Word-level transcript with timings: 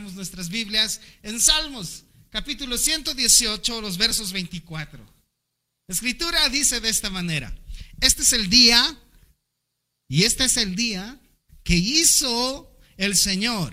nuestras 0.00 0.48
Biblias 0.48 1.00
en 1.22 1.40
Salmos, 1.40 2.04
capítulo 2.30 2.78
118, 2.78 3.80
los 3.80 3.98
versos 3.98 4.32
24. 4.32 5.04
La 5.86 5.94
escritura 5.94 6.48
dice 6.48 6.80
de 6.80 6.88
esta 6.88 7.10
manera, 7.10 7.54
este 8.00 8.22
es 8.22 8.32
el 8.32 8.48
día, 8.48 8.98
y 10.08 10.24
este 10.24 10.44
es 10.44 10.56
el 10.56 10.74
día 10.74 11.20
que 11.62 11.76
hizo 11.76 12.76
el 12.96 13.16
Señor. 13.16 13.72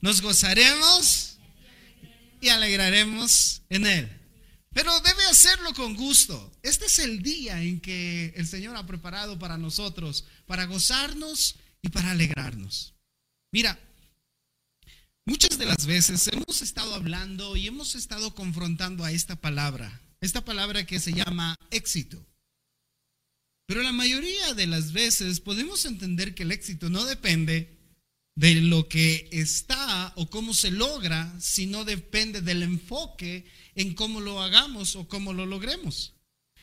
Nos 0.00 0.20
gozaremos 0.20 1.38
y 2.40 2.48
alegraremos 2.48 3.62
en 3.68 3.86
él. 3.86 4.20
Pero 4.74 5.00
debe 5.00 5.24
hacerlo 5.24 5.72
con 5.72 5.94
gusto. 5.94 6.52
Este 6.62 6.86
es 6.86 6.98
el 6.98 7.22
día 7.22 7.62
en 7.62 7.80
que 7.80 8.34
el 8.36 8.46
Señor 8.46 8.76
ha 8.76 8.86
preparado 8.86 9.38
para 9.38 9.56
nosotros, 9.56 10.24
para 10.46 10.64
gozarnos 10.64 11.56
y 11.80 11.88
para 11.90 12.10
alegrarnos. 12.10 12.94
Mira, 13.52 13.78
muchas 15.26 15.58
de 15.58 15.66
las 15.66 15.86
veces 15.86 16.28
hemos 16.28 16.62
estado 16.62 16.94
hablando 16.94 17.56
y 17.56 17.66
hemos 17.66 17.94
estado 17.94 18.34
confrontando 18.34 19.04
a 19.04 19.12
esta 19.12 19.36
palabra, 19.36 20.00
esta 20.20 20.44
palabra 20.44 20.86
que 20.86 21.00
se 21.00 21.12
llama 21.12 21.56
éxito. 21.70 22.24
Pero 23.66 23.82
la 23.82 23.92
mayoría 23.92 24.54
de 24.54 24.66
las 24.66 24.92
veces 24.92 25.40
podemos 25.40 25.84
entender 25.86 26.34
que 26.34 26.42
el 26.42 26.52
éxito 26.52 26.90
no 26.90 27.04
depende 27.04 27.78
de 28.36 28.56
lo 28.56 28.88
que 28.88 29.28
está 29.32 30.12
o 30.16 30.28
cómo 30.28 30.54
se 30.54 30.70
logra, 30.70 31.34
sino 31.40 31.84
depende 31.84 32.42
del 32.42 32.62
enfoque 32.62 33.46
en 33.74 33.94
cómo 33.94 34.20
lo 34.20 34.42
hagamos 34.42 34.96
o 34.96 35.08
cómo 35.08 35.32
lo 35.32 35.46
logremos. 35.46 36.14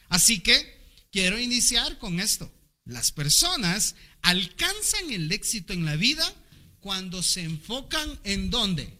Así 0.10 0.42
que 0.42 0.80
quiero 1.12 1.40
iniciar 1.40 1.98
con 1.98 2.20
esto. 2.20 2.52
Las 2.86 3.12
personas 3.12 3.96
alcanzan 4.22 5.12
el 5.12 5.32
éxito 5.32 5.74
en 5.74 5.86
la 5.86 5.96
vida 5.96 6.36
cuando 6.82 7.24
se 7.24 7.42
enfocan 7.44 8.20
en 8.24 8.50
dónde? 8.50 8.94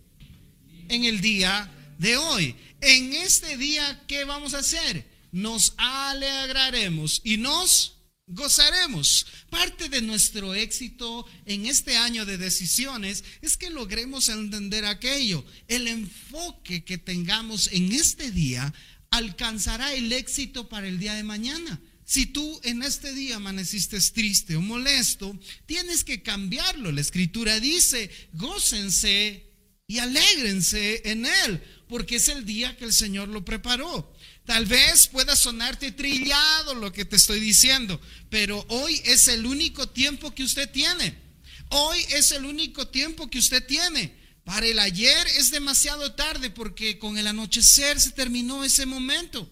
En 0.88 1.04
el 1.04 1.22
día 1.22 1.70
de 1.98 2.18
hoy. 2.18 2.56
En 2.80 3.14
este 3.14 3.58
día, 3.58 4.04
¿qué 4.08 4.24
vamos 4.24 4.54
a 4.54 4.60
hacer? 4.60 5.08
Nos 5.32 5.74
alegraremos 5.78 7.22
y 7.24 7.38
nos 7.38 7.98
gozaremos. 8.28 9.26
Parte 9.50 9.90
de 9.90 10.02
nuestro 10.02 10.54
éxito 10.54 11.26
en 11.46 11.66
este 11.66 11.98
año 11.98 12.26
de 12.26 12.38
decisiones 12.38 13.24
es 13.42 13.58
que 13.58 13.70
logremos 13.70 14.30
entender 14.30 14.86
aquello. 14.86 15.46
El 15.68 15.88
enfoque 15.88 16.84
que 16.84 16.98
tengamos 16.98 17.70
en 17.72 17.92
este 17.92 18.32
día 18.32 18.74
alcanzará 19.10 19.94
el 19.94 20.12
éxito 20.12 20.70
para 20.70 20.88
el 20.88 21.00
día 21.00 21.14
de 21.14 21.24
mañana. 21.24 21.82
Si 22.12 22.26
tú 22.26 22.60
en 22.64 22.84
este 22.84 23.14
día 23.14 23.38
amaneciste 23.38 23.98
triste 24.02 24.58
o 24.58 24.62
molesto, 24.62 25.34
tienes 25.66 26.04
que 26.04 26.22
cambiarlo. 26.22 26.92
La 26.92 27.00
escritura 27.00 27.58
dice, 27.62 28.12
gócense 28.34 29.50
y 29.88 30.00
alégrense 30.00 31.10
en 31.10 31.26
él, 31.26 31.64
porque 31.88 32.18
es 32.18 32.28
el 32.28 32.44
día 32.44 32.76
que 32.76 32.84
el 32.84 32.92
Señor 32.92 33.30
lo 33.30 33.46
preparó. 33.46 34.14
Tal 34.46 34.66
vez 34.66 35.08
pueda 35.08 35.38
sonarte 35.38 35.94
trillado 35.94 36.76
lo 36.76 36.92
que 36.92 37.06
te 37.06 37.16
estoy 37.16 37.40
diciendo, 37.40 38.02
pero 38.30 38.66
hoy 38.68 39.02
es 39.06 39.30
el 39.30 39.46
único 39.46 39.88
tiempo 39.88 40.36
que 40.36 40.44
usted 40.44 40.70
tiene. 40.70 41.18
Hoy 41.70 41.98
es 42.10 42.34
el 42.34 42.44
único 42.44 42.90
tiempo 42.90 43.30
que 43.30 43.40
usted 43.40 43.66
tiene. 43.66 44.18
Para 44.44 44.66
el 44.66 44.80
ayer 44.80 45.28
es 45.38 45.50
demasiado 45.50 46.14
tarde 46.14 46.50
porque 46.50 47.00
con 47.00 47.18
el 47.18 47.28
anochecer 47.28 48.02
se 48.02 48.12
terminó 48.12 48.66
ese 48.66 48.86
momento. 48.86 49.50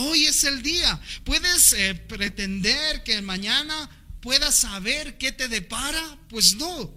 Hoy 0.00 0.26
es 0.26 0.44
el 0.44 0.62
día. 0.62 1.00
¿Puedes 1.24 1.72
eh, 1.72 1.92
pretender 1.94 3.02
que 3.02 3.20
mañana 3.20 3.90
puedas 4.20 4.54
saber 4.54 5.18
qué 5.18 5.32
te 5.32 5.48
depara? 5.48 6.18
Pues 6.28 6.54
no. 6.54 6.94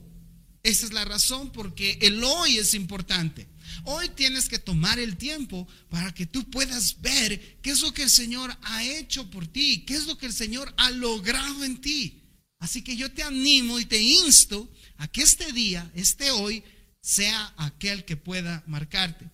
Esa 0.61 0.85
es 0.85 0.93
la 0.93 1.03
razón 1.03 1.51
porque 1.51 1.97
el 2.01 2.23
hoy 2.23 2.59
es 2.59 2.75
importante. 2.75 3.47
Hoy 3.85 4.09
tienes 4.09 4.47
que 4.47 4.59
tomar 4.59 4.99
el 4.99 5.17
tiempo 5.17 5.67
para 5.89 6.13
que 6.13 6.27
tú 6.27 6.47
puedas 6.51 7.01
ver 7.01 7.57
qué 7.63 7.71
es 7.71 7.81
lo 7.81 7.91
que 7.91 8.03
el 8.03 8.09
Señor 8.11 8.55
ha 8.61 8.83
hecho 8.83 9.27
por 9.31 9.47
ti, 9.47 9.83
qué 9.87 9.95
es 9.95 10.05
lo 10.05 10.19
que 10.19 10.27
el 10.27 10.33
Señor 10.33 10.71
ha 10.77 10.91
logrado 10.91 11.63
en 11.63 11.81
ti. 11.81 12.21
Así 12.59 12.83
que 12.83 12.95
yo 12.95 13.11
te 13.11 13.23
animo 13.23 13.79
y 13.79 13.85
te 13.85 13.99
insto 13.99 14.71
a 14.97 15.07
que 15.07 15.23
este 15.23 15.51
día, 15.53 15.91
este 15.95 16.29
hoy, 16.29 16.63
sea 17.01 17.51
aquel 17.57 18.05
que 18.05 18.15
pueda 18.15 18.63
marcarte. 18.67 19.27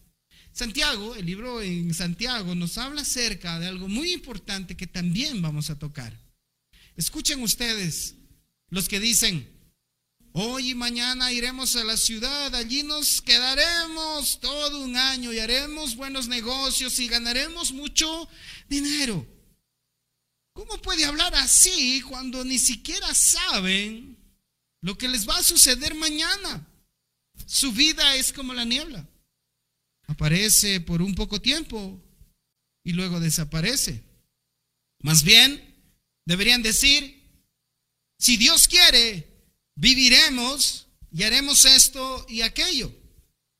Santiago, 0.57 1.13
el 1.13 1.27
libro 1.27 1.61
en 1.61 1.93
Santiago 1.93 2.55
nos 2.55 2.79
habla 2.79 3.03
acerca 3.03 3.59
de 3.59 3.67
algo 3.67 3.87
muy 3.87 4.11
importante 4.11 4.75
que 4.75 4.87
también 4.87 5.39
vamos 5.39 5.69
a 5.69 5.77
tocar. 5.77 6.19
Escuchen 6.95 7.43
ustedes 7.43 8.15
los 8.69 8.89
que 8.89 8.99
dicen, 8.99 9.47
hoy 10.31 10.71
y 10.71 10.73
mañana 10.73 11.31
iremos 11.31 11.75
a 11.75 11.83
la 11.83 11.95
ciudad, 11.95 12.55
allí 12.55 12.81
nos 12.81 13.21
quedaremos 13.21 14.39
todo 14.39 14.81
un 14.81 14.97
año 14.97 15.31
y 15.31 15.37
haremos 15.37 15.95
buenos 15.95 16.27
negocios 16.27 16.97
y 16.97 17.07
ganaremos 17.07 17.71
mucho 17.71 18.27
dinero. 18.67 19.27
¿Cómo 20.53 20.81
puede 20.81 21.05
hablar 21.05 21.35
así 21.35 22.01
cuando 22.01 22.43
ni 22.43 22.57
siquiera 22.57 23.13
saben 23.13 24.17
lo 24.81 24.97
que 24.97 25.07
les 25.07 25.29
va 25.29 25.37
a 25.37 25.43
suceder 25.43 25.93
mañana? 25.93 26.67
Su 27.45 27.71
vida 27.71 28.15
es 28.15 28.33
como 28.33 28.55
la 28.55 28.65
niebla 28.65 29.07
aparece 30.07 30.81
por 30.81 31.01
un 31.01 31.15
poco 31.15 31.41
tiempo 31.41 32.03
y 32.83 32.93
luego 32.93 33.19
desaparece. 33.19 34.03
Más 35.01 35.23
bien, 35.23 35.75
deberían 36.25 36.63
decir, 36.63 37.17
si 38.17 38.37
Dios 38.37 38.67
quiere, 38.67 39.27
viviremos 39.75 40.87
y 41.11 41.23
haremos 41.23 41.65
esto 41.65 42.25
y 42.27 42.41
aquello. 42.41 42.91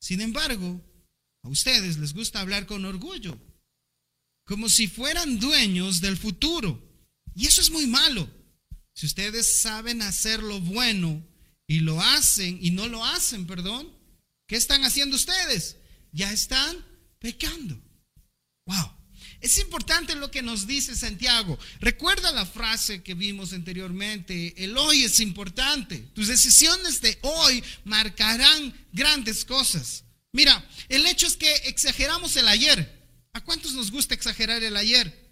Sin 0.00 0.20
embargo, 0.20 0.80
a 1.42 1.48
ustedes 1.48 1.98
les 1.98 2.14
gusta 2.14 2.40
hablar 2.40 2.66
con 2.66 2.84
orgullo, 2.84 3.38
como 4.44 4.68
si 4.68 4.88
fueran 4.88 5.38
dueños 5.38 6.00
del 6.00 6.16
futuro. 6.16 6.82
Y 7.34 7.46
eso 7.46 7.60
es 7.60 7.70
muy 7.70 7.86
malo. 7.86 8.28
Si 8.94 9.06
ustedes 9.06 9.60
saben 9.60 10.02
hacer 10.02 10.42
lo 10.42 10.60
bueno 10.60 11.24
y 11.66 11.80
lo 11.80 12.00
hacen 12.00 12.58
y 12.60 12.72
no 12.72 12.88
lo 12.88 13.04
hacen, 13.04 13.46
perdón, 13.46 13.92
¿qué 14.48 14.56
están 14.56 14.84
haciendo 14.84 15.16
ustedes? 15.16 15.76
Ya 16.12 16.32
están 16.32 16.84
pecando. 17.18 17.80
Wow. 18.66 18.98
Es 19.40 19.58
importante 19.58 20.16
lo 20.16 20.30
que 20.30 20.42
nos 20.42 20.66
dice 20.66 20.96
Santiago. 20.96 21.58
Recuerda 21.80 22.32
la 22.32 22.44
frase 22.44 23.02
que 23.02 23.14
vimos 23.14 23.52
anteriormente. 23.52 24.54
El 24.56 24.76
hoy 24.76 25.04
es 25.04 25.20
importante. 25.20 25.98
Tus 26.14 26.26
decisiones 26.26 27.00
de 27.00 27.18
hoy 27.22 27.62
marcarán 27.84 28.74
grandes 28.92 29.44
cosas. 29.44 30.04
Mira, 30.32 30.68
el 30.88 31.06
hecho 31.06 31.26
es 31.26 31.36
que 31.36 31.52
exageramos 31.66 32.36
el 32.36 32.48
ayer. 32.48 32.98
¿A 33.32 33.44
cuántos 33.44 33.74
nos 33.74 33.92
gusta 33.92 34.14
exagerar 34.14 34.62
el 34.62 34.76
ayer? 34.76 35.30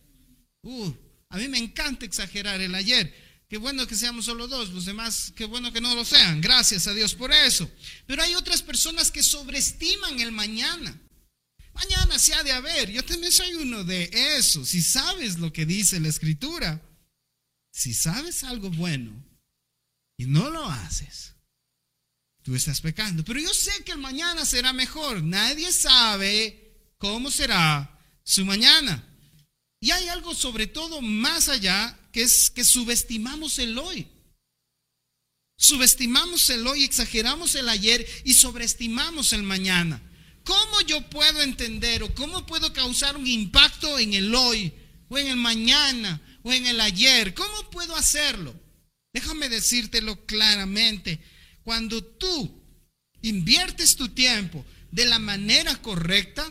Uh, 0.63 0.93
a 1.29 1.39
mí 1.39 1.49
me 1.49 1.59
encanta 1.59 2.05
exagerar 2.07 2.61
el 2.61 2.75
ayer. 2.75 3.13
Qué 3.49 3.59
bueno 3.59 3.87
que 3.87 3.95
seamos 3.95 4.25
solo 4.25 4.49
dos, 4.49 4.71
los 4.71 4.87
demás, 4.87 5.33
qué 5.37 5.45
bueno 5.45 5.73
que 5.73 5.81
no 5.81 5.95
lo 5.95 6.05
sean. 6.05 6.41
Gracias 6.41 6.89
a 6.89 6.95
Dios 6.95 7.15
por 7.15 7.33
eso. 7.33 7.71
Pero 8.07 8.23
hay 8.23 8.35
otras 8.35 8.63
personas 8.63 9.13
que 9.13 9.23
sobreestiman 9.23 10.19
el 10.21 10.33
mañana. 10.33 11.01
Mañana 11.73 12.19
se 12.19 12.35
ha 12.35 12.43
de 12.43 12.53
haber. 12.53 12.91
Yo 12.91 13.05
también 13.05 13.31
soy 13.31 13.55
uno 13.55 13.85
de 13.85 14.11
esos. 14.39 14.71
Si 14.71 14.83
sabes 14.83 15.39
lo 15.39 15.53
que 15.53 15.65
dice 15.65 16.01
la 16.01 16.09
escritura, 16.09 16.83
si 17.71 17.95
sabes 17.95 18.43
algo 18.43 18.71
bueno 18.71 19.13
y 20.17 20.25
no 20.25 20.51
lo 20.51 20.65
haces, 20.65 21.35
tú 22.43 22.57
estás 22.57 22.81
pecando. 22.81 23.23
Pero 23.25 23.39
yo 23.39 23.55
sé 23.55 23.85
que 23.85 23.93
el 23.93 23.99
mañana 23.99 24.45
será 24.45 24.73
mejor. 24.73 25.23
Nadie 25.23 25.71
sabe 25.71 26.95
cómo 26.99 27.31
será 27.31 28.01
su 28.25 28.45
mañana. 28.45 29.05
Y 29.79 29.93
hay 29.93 30.09
algo 30.09 30.35
sobre 30.35 30.67
todo 30.67 31.01
más 31.01 31.49
allá 31.49 31.97
que 32.17 32.23
es 32.23 32.49
que 32.49 32.65
subestimamos 32.65 33.59
el 33.59 33.77
hoy. 33.77 34.07
Subestimamos 35.59 36.49
el 36.49 36.67
hoy, 36.67 36.83
exageramos 36.83 37.55
el 37.57 37.69
ayer 37.69 38.07
y 38.25 38.33
sobreestimamos 38.33 39.35
el 39.35 39.43
mañana. 39.43 40.01
¿Cómo 40.43 40.81
yo 40.87 41.11
puedo 41.11 41.43
entender 41.43 42.03
o 42.03 42.15
cómo 42.15 42.47
puedo 42.47 42.73
causar 42.73 43.19
un 43.19 43.27
impacto 43.27 43.99
en 43.99 44.15
el 44.15 44.35
hoy 44.35 44.73
o 45.11 45.19
en 45.19 45.27
el 45.27 45.37
mañana 45.37 46.23
o 46.43 46.55
en 46.55 46.65
el 46.65 46.81
ayer? 46.81 47.35
¿Cómo 47.35 47.69
puedo 47.69 47.95
hacerlo? 47.95 48.59
Déjame 49.13 49.51
decírtelo 49.51 50.25
claramente. 50.25 51.21
Cuando 51.65 52.03
tú 52.03 52.63
inviertes 53.21 53.95
tu 53.95 54.09
tiempo 54.09 54.65
de 54.91 55.05
la 55.05 55.19
manera 55.19 55.83
correcta, 55.83 56.51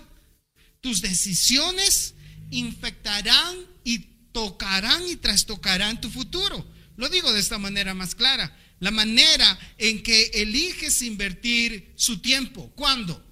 tus 0.80 1.02
decisiones 1.02 2.14
infectarán 2.52 3.66
y 3.84 4.15
tocarán 4.36 5.08
y 5.08 5.16
trastocarán 5.16 6.02
tu 6.02 6.10
futuro. 6.10 6.68
Lo 6.98 7.08
digo 7.08 7.32
de 7.32 7.40
esta 7.40 7.58
manera 7.58 7.94
más 7.94 8.16
clara. 8.16 8.54
La 8.82 8.92
manera 8.92 9.58
en 9.78 10.04
que 10.04 10.26
eliges 10.34 11.02
invertir 11.04 11.94
su 11.96 12.20
tiempo. 12.20 12.70
¿Cuándo? 12.76 13.24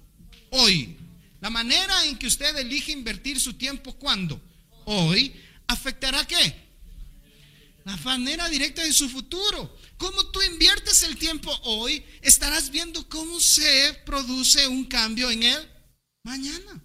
Hoy. 0.48 0.96
La 1.42 1.50
manera 1.50 2.06
en 2.06 2.16
que 2.16 2.26
usted 2.26 2.56
elige 2.56 2.92
invertir 2.92 3.38
su 3.38 3.52
tiempo. 3.52 3.92
¿Cuándo? 3.98 4.40
Hoy. 4.86 5.34
¿Afectará 5.66 6.26
qué? 6.26 6.64
la 7.84 7.98
manera 7.98 8.48
directa 8.48 8.82
de 8.82 8.94
su 8.94 9.10
futuro. 9.10 9.76
Como 9.98 10.30
tú 10.30 10.40
inviertes 10.40 11.02
el 11.02 11.18
tiempo 11.18 11.54
hoy, 11.64 12.02
estarás 12.22 12.70
viendo 12.70 13.06
cómo 13.10 13.38
se 13.40 13.92
produce 14.06 14.66
un 14.66 14.86
cambio 14.86 15.30
en 15.30 15.42
él 15.42 15.70
mañana. 16.22 16.82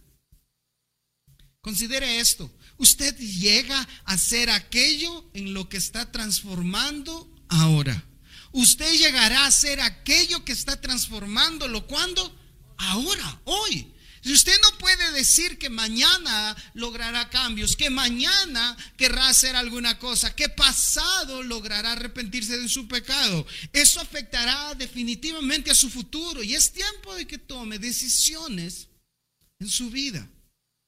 Considere 1.62 2.20
esto. 2.20 2.52
Usted 2.80 3.16
llega 3.18 3.88
a 4.06 4.18
ser 4.18 4.50
aquello 4.50 5.30
en 5.34 5.54
lo 5.54 5.68
que 5.68 5.78
está 5.78 6.12
transformando 6.12 7.30
ahora. 7.50 8.06
Usted 8.54 8.92
llegará 8.98 9.46
a 9.46 9.52
ser 9.52 9.82
aquello 9.82 10.44
que 10.46 10.54
está 10.54 10.80
transformándolo. 10.80 11.86
¿Cuándo? 11.88 12.36
Ahora, 12.78 13.42
hoy. 13.44 13.94
Si 14.22 14.34
usted 14.34 14.54
no 14.62 14.78
puede 14.78 15.12
decir 15.12 15.58
que 15.58 15.70
mañana 15.70 16.56
logrará 16.74 17.30
cambios, 17.30 17.76
que 17.76 17.90
mañana 17.90 18.76
querrá 18.98 19.28
hacer 19.28 19.56
alguna 19.56 19.98
cosa, 19.98 20.36
que 20.36 20.50
pasado 20.50 21.44
logrará 21.44 21.94
arrepentirse 21.94 22.58
de 22.58 22.68
su 22.68 22.88
pecado, 22.88 23.46
eso 23.72 24.02
afectará 24.02 24.74
definitivamente 24.76 25.72
a 25.72 25.76
su 25.76 25.90
futuro 25.90 26.44
y 26.44 26.54
es 26.54 26.74
tiempo 26.74 27.16
de 27.16 27.28
que 27.28 27.38
tome 27.38 27.80
decisiones 27.80 28.90
en 29.60 29.70
su 29.70 29.90
vida 29.90 30.30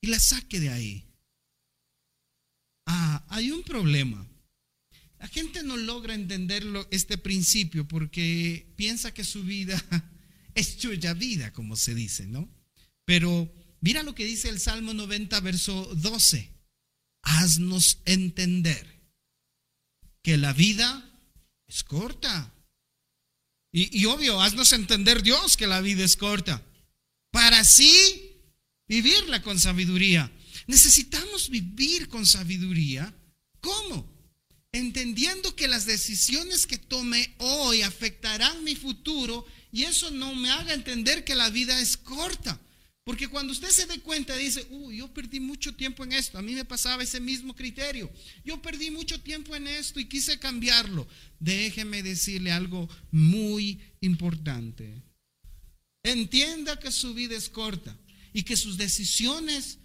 y 0.02 0.08
la 0.08 0.20
saque 0.20 0.60
de 0.60 0.70
ahí. 0.70 1.11
Ah, 2.94 3.24
hay 3.30 3.52
un 3.52 3.64
problema. 3.64 4.28
La 5.18 5.30
gente 5.30 5.64
no 5.64 5.78
logra 5.78 6.14
entenderlo, 6.14 6.86
este 6.92 7.18
principio 7.18 7.88
porque 7.88 8.74
piensa 8.76 9.14
que 9.14 9.24
su 9.24 9.44
vida 9.44 9.82
es 10.56 10.78
chuya 10.78 11.14
vida, 11.14 11.54
como 11.54 11.78
se 11.78 11.96
dice, 11.96 12.28
¿no? 12.28 12.50
Pero 13.06 13.50
mira 13.80 14.04
lo 14.04 14.14
que 14.14 14.26
dice 14.26 14.50
el 14.50 14.60
Salmo 14.60 14.94
90, 14.94 15.40
verso 15.40 15.90
12. 15.96 16.50
Haznos 17.22 18.00
entender 18.04 18.86
que 20.22 20.36
la 20.36 20.52
vida 20.52 21.10
es 21.68 21.86
corta. 21.86 22.54
Y, 23.72 24.02
y, 24.02 24.06
obvio, 24.06 24.42
haznos 24.42 24.74
entender 24.74 25.24
Dios 25.24 25.56
que 25.56 25.68
la 25.68 25.80
vida 25.80 26.04
es 26.04 26.18
corta. 26.18 26.62
Para 27.32 27.60
así 27.60 28.36
vivirla 28.90 29.42
con 29.42 29.58
sabiduría. 29.60 30.30
Necesitamos 30.68 31.50
vivir 31.50 32.08
con 32.08 32.26
sabiduría. 32.26 33.14
¿Cómo? 33.60 34.10
Entendiendo 34.72 35.56
que 35.56 35.68
las 35.68 35.86
decisiones 35.86 36.66
que 36.66 36.78
tome 36.78 37.34
hoy 37.40 37.82
afectarán 37.82 38.64
mi 38.64 38.76
futuro 38.76 39.46
y 39.72 39.84
eso 39.84 40.12
no 40.12 40.34
me 40.36 40.50
haga 40.50 40.74
entender 40.74 41.24
que 41.24 41.36
la 41.36 41.50
vida 41.50 41.80
es 41.80 41.98
corta. 41.98 42.60
Porque 43.04 43.28
cuando 43.28 43.52
usted 43.52 43.70
se 43.70 43.88
dé 43.88 44.00
cuenta, 44.00 44.36
dice, 44.38 44.66
uy, 44.70 44.98
yo 44.98 45.12
perdí 45.12 45.40
mucho 45.40 45.74
tiempo 45.74 46.04
en 46.04 46.14
esto. 46.14 46.38
A 46.38 46.42
mí 46.42 46.54
me 46.54 46.66
pasaba 46.66 47.04
ese 47.04 47.20
mismo 47.20 47.56
criterio. 47.56 48.12
Yo 48.46 48.62
perdí 48.62 48.92
mucho 48.92 49.20
tiempo 49.20 49.56
en 49.56 49.68
esto 49.68 50.00
y 50.00 50.06
quise 50.06 50.38
cambiarlo. 50.38 51.08
Déjeme 51.40 52.04
decirle 52.04 52.52
algo 52.52 52.88
muy 53.10 53.82
importante. 54.02 55.02
Entienda 56.04 56.80
que 56.80 56.92
su 56.92 57.14
vida 57.14 57.36
es 57.36 57.50
corta 57.50 57.98
y 58.34 58.44
que 58.44 58.56
sus 58.56 58.78
decisiones 58.78 59.80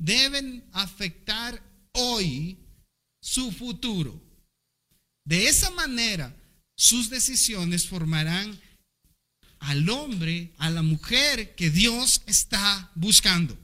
deben 0.00 0.64
afectar 0.72 1.62
hoy 1.92 2.58
su 3.20 3.52
futuro. 3.52 4.20
De 5.24 5.46
esa 5.46 5.70
manera, 5.70 6.34
sus 6.74 7.10
decisiones 7.10 7.86
formarán 7.86 8.58
al 9.60 9.88
hombre, 9.90 10.54
a 10.56 10.70
la 10.70 10.82
mujer 10.82 11.54
que 11.54 11.70
Dios 11.70 12.22
está 12.26 12.90
buscando. 12.94 13.56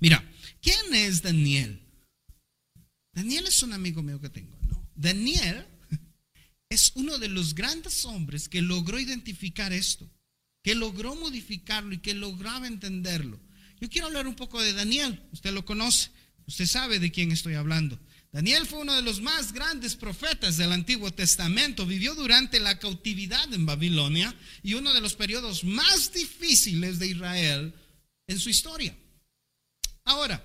Mira, 0.00 0.28
¿quién 0.60 0.92
es 0.92 1.22
Daniel? 1.22 1.80
Daniel 3.12 3.46
es 3.46 3.62
un 3.62 3.72
amigo 3.72 4.02
mío 4.02 4.20
que 4.20 4.28
tengo, 4.28 4.58
¿no? 4.68 4.90
Daniel 4.96 5.64
es 6.68 6.90
uno 6.96 7.18
de 7.18 7.28
los 7.28 7.54
grandes 7.54 8.04
hombres 8.04 8.48
que 8.48 8.60
logró 8.60 8.98
identificar 8.98 9.72
esto, 9.72 10.10
que 10.64 10.74
logró 10.74 11.14
modificarlo 11.14 11.94
y 11.94 11.98
que 11.98 12.12
lograba 12.12 12.66
entenderlo. 12.66 13.45
Yo 13.80 13.88
quiero 13.88 14.06
hablar 14.06 14.26
un 14.26 14.34
poco 14.34 14.62
de 14.62 14.72
Daniel, 14.72 15.22
usted 15.32 15.52
lo 15.52 15.64
conoce, 15.64 16.10
usted 16.46 16.66
sabe 16.66 16.98
de 16.98 17.12
quién 17.12 17.32
estoy 17.32 17.54
hablando. 17.54 17.98
Daniel 18.32 18.66
fue 18.66 18.80
uno 18.80 18.94
de 18.94 19.02
los 19.02 19.22
más 19.22 19.52
grandes 19.52 19.96
profetas 19.96 20.58
del 20.58 20.72
Antiguo 20.72 21.10
Testamento. 21.10 21.86
Vivió 21.86 22.14
durante 22.14 22.60
la 22.60 22.78
cautividad 22.78 23.50
en 23.54 23.64
Babilonia 23.64 24.34
y 24.62 24.74
uno 24.74 24.92
de 24.92 25.00
los 25.00 25.14
periodos 25.14 25.64
más 25.64 26.12
difíciles 26.12 26.98
de 26.98 27.06
Israel 27.06 27.72
en 28.26 28.38
su 28.38 28.50
historia. 28.50 28.94
Ahora, 30.04 30.44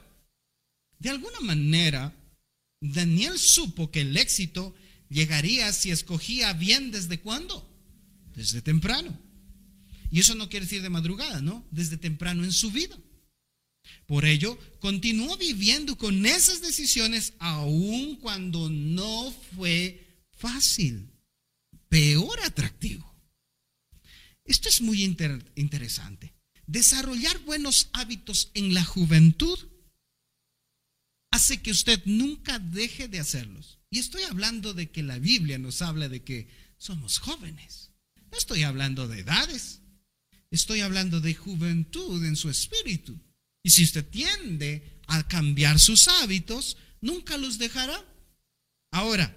de 0.99 1.09
alguna 1.09 1.41
manera, 1.41 2.13
Daniel 2.79 3.37
supo 3.37 3.91
que 3.91 4.01
el 4.01 4.15
éxito 4.15 4.73
llegaría 5.09 5.73
si 5.73 5.91
escogía 5.91 6.53
bien 6.53 6.91
desde 6.91 7.19
cuándo? 7.19 7.69
Desde 8.35 8.61
temprano. 8.61 9.19
Y 10.11 10.21
eso 10.21 10.35
no 10.35 10.47
quiere 10.47 10.65
decir 10.65 10.81
de 10.81 10.89
madrugada, 10.89 11.41
¿no? 11.41 11.65
Desde 11.71 11.97
temprano 11.97 12.43
en 12.43 12.51
su 12.53 12.71
vida. 12.71 12.97
Por 14.05 14.25
ello, 14.25 14.57
continuó 14.79 15.37
viviendo 15.37 15.97
con 15.97 16.25
esas 16.25 16.61
decisiones 16.61 17.33
aun 17.39 18.17
cuando 18.17 18.69
no 18.69 19.33
fue 19.55 20.25
fácil, 20.31 21.09
peor 21.87 22.39
atractivo. 22.43 23.09
Esto 24.43 24.69
es 24.69 24.81
muy 24.81 25.03
interesante. 25.03 26.33
Desarrollar 26.67 27.39
buenos 27.39 27.89
hábitos 27.93 28.51
en 28.53 28.73
la 28.73 28.83
juventud 28.83 29.59
hace 31.31 31.61
que 31.61 31.71
usted 31.71 32.01
nunca 32.05 32.59
deje 32.59 33.07
de 33.07 33.19
hacerlos. 33.19 33.79
Y 33.89 33.99
estoy 33.99 34.23
hablando 34.23 34.73
de 34.73 34.89
que 34.91 35.03
la 35.03 35.19
Biblia 35.19 35.57
nos 35.57 35.81
habla 35.81 36.09
de 36.09 36.23
que 36.23 36.49
somos 36.77 37.19
jóvenes. 37.19 37.91
No 38.31 38.37
estoy 38.37 38.63
hablando 38.63 39.07
de 39.07 39.19
edades. 39.19 39.81
Estoy 40.49 40.81
hablando 40.81 41.21
de 41.21 41.33
juventud 41.33 42.23
en 42.25 42.35
su 42.35 42.49
espíritu. 42.49 43.19
Y 43.63 43.69
si 43.69 43.83
usted 43.83 44.07
tiende 44.07 44.99
a 45.07 45.27
cambiar 45.27 45.79
sus 45.79 46.07
hábitos, 46.07 46.77
nunca 46.99 47.37
los 47.37 47.57
dejará. 47.57 48.03
Ahora, 48.91 49.35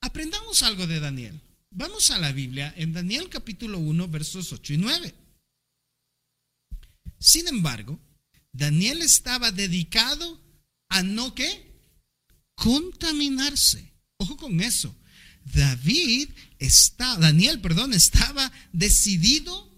aprendamos 0.00 0.62
algo 0.62 0.86
de 0.86 1.00
Daniel. 1.00 1.40
Vamos 1.70 2.10
a 2.10 2.18
la 2.18 2.32
Biblia 2.32 2.72
en 2.76 2.92
Daniel 2.92 3.28
capítulo 3.28 3.78
1, 3.78 4.08
versos 4.08 4.52
8 4.52 4.74
y 4.74 4.76
9. 4.78 5.14
Sin 7.18 7.48
embargo, 7.48 8.00
Daniel 8.52 9.02
estaba 9.02 9.50
dedicado 9.50 10.40
a 10.88 11.02
no 11.02 11.34
qué? 11.34 11.74
Contaminarse. 12.54 13.92
Ojo 14.18 14.36
con 14.36 14.60
eso. 14.60 14.94
David 15.44 16.30
está, 16.58 17.18
Daniel, 17.18 17.60
perdón, 17.60 17.92
estaba 17.92 18.50
decidido 18.72 19.70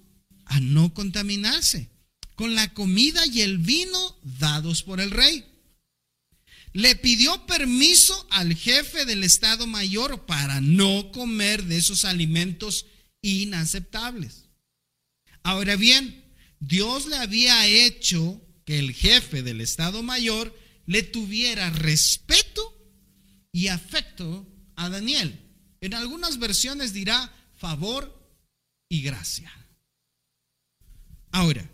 a 0.45 0.61
no 0.61 0.95
contaminarse 0.95 1.96
con 2.37 2.55
la 2.55 2.73
comida 2.75 3.27
y 3.27 3.41
el 3.41 3.59
vino 3.59 4.17
dados 4.23 4.83
por 4.83 5.01
el 5.01 5.11
rey. 5.11 5.45
Le 6.73 6.95
pidió 6.95 7.47
permiso 7.47 8.27
al 8.31 8.55
jefe 8.55 9.07
del 9.07 9.25
Estado 9.25 9.67
Mayor 9.67 10.27
para 10.27 10.61
no 10.61 11.11
comer 11.11 11.65
de 11.65 11.79
esos 11.79 12.05
alimentos 12.05 12.87
inaceptables. 13.23 14.45
Ahora 15.43 15.77
bien, 15.77 16.25
Dios 16.61 17.07
le 17.07 17.17
había 17.17 17.67
hecho 17.67 18.43
que 18.67 18.79
el 18.79 18.93
jefe 18.93 19.43
del 19.43 19.63
Estado 19.63 20.03
Mayor 20.03 20.55
le 20.85 21.03
tuviera 21.03 21.71
respeto 21.71 22.77
y 23.53 23.69
afecto 23.69 24.47
a 24.77 24.91
Daniel. 24.91 25.41
En 25.81 25.95
algunas 25.95 26.39
versiones 26.39 26.93
dirá 26.93 27.33
favor 27.57 28.13
y 28.89 29.01
gracia. 29.01 29.51
Ahora, 31.31 31.71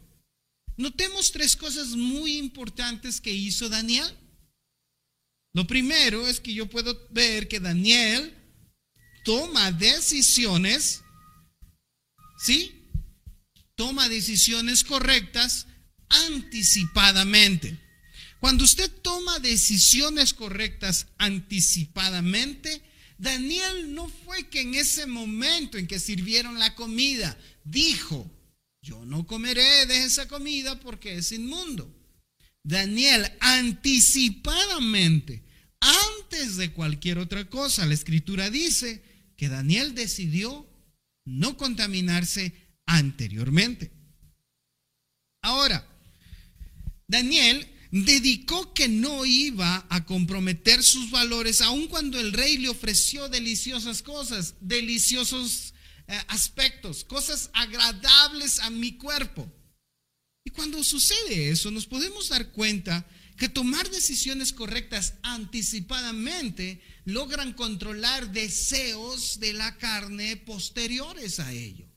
Notemos 0.82 1.30
tres 1.30 1.54
cosas 1.54 1.90
muy 1.90 2.38
importantes 2.38 3.20
que 3.20 3.30
hizo 3.30 3.68
Daniel. 3.68 4.18
Lo 5.52 5.64
primero 5.64 6.26
es 6.26 6.40
que 6.40 6.52
yo 6.52 6.68
puedo 6.68 7.06
ver 7.10 7.46
que 7.46 7.60
Daniel 7.60 8.34
toma 9.24 9.70
decisiones, 9.70 11.02
¿sí? 12.36 12.90
Toma 13.76 14.08
decisiones 14.08 14.82
correctas 14.82 15.68
anticipadamente. 16.08 17.78
Cuando 18.40 18.64
usted 18.64 18.90
toma 19.02 19.38
decisiones 19.38 20.34
correctas 20.34 21.06
anticipadamente, 21.16 22.82
Daniel 23.18 23.94
no 23.94 24.08
fue 24.08 24.48
que 24.48 24.62
en 24.62 24.74
ese 24.74 25.06
momento 25.06 25.78
en 25.78 25.86
que 25.86 26.00
sirvieron 26.00 26.58
la 26.58 26.74
comida 26.74 27.38
dijo, 27.62 28.28
yo 28.82 29.04
no 29.04 29.26
comeré 29.26 29.86
de 29.86 30.04
esa 30.04 30.28
comida 30.28 30.78
porque 30.80 31.16
es 31.16 31.32
inmundo. 31.32 31.94
Daniel 32.64 33.30
anticipadamente, 33.40 35.42
antes 35.80 36.56
de 36.56 36.72
cualquier 36.72 37.18
otra 37.18 37.48
cosa, 37.48 37.86
la 37.86 37.94
escritura 37.94 38.50
dice 38.50 39.02
que 39.36 39.48
Daniel 39.48 39.94
decidió 39.94 40.68
no 41.24 41.56
contaminarse 41.56 42.52
anteriormente. 42.86 43.92
Ahora, 45.42 45.86
Daniel 47.06 47.68
dedicó 47.90 48.74
que 48.74 48.88
no 48.88 49.24
iba 49.24 49.86
a 49.90 50.04
comprometer 50.04 50.82
sus 50.82 51.10
valores, 51.10 51.60
aun 51.60 51.88
cuando 51.88 52.18
el 52.18 52.32
rey 52.32 52.58
le 52.58 52.68
ofreció 52.68 53.28
deliciosas 53.28 54.02
cosas, 54.02 54.54
deliciosos 54.60 55.74
aspectos, 56.28 57.04
cosas 57.04 57.50
agradables 57.52 58.58
a 58.60 58.70
mi 58.70 58.96
cuerpo. 58.96 59.50
Y 60.44 60.50
cuando 60.50 60.82
sucede 60.82 61.50
eso, 61.50 61.70
nos 61.70 61.86
podemos 61.86 62.28
dar 62.28 62.50
cuenta 62.52 63.06
que 63.36 63.48
tomar 63.48 63.90
decisiones 63.90 64.52
correctas 64.52 65.14
anticipadamente 65.22 66.80
logran 67.04 67.52
controlar 67.52 68.30
deseos 68.30 69.40
de 69.40 69.52
la 69.52 69.76
carne 69.78 70.36
posteriores 70.36 71.40
a 71.40 71.52
ello. 71.52 71.88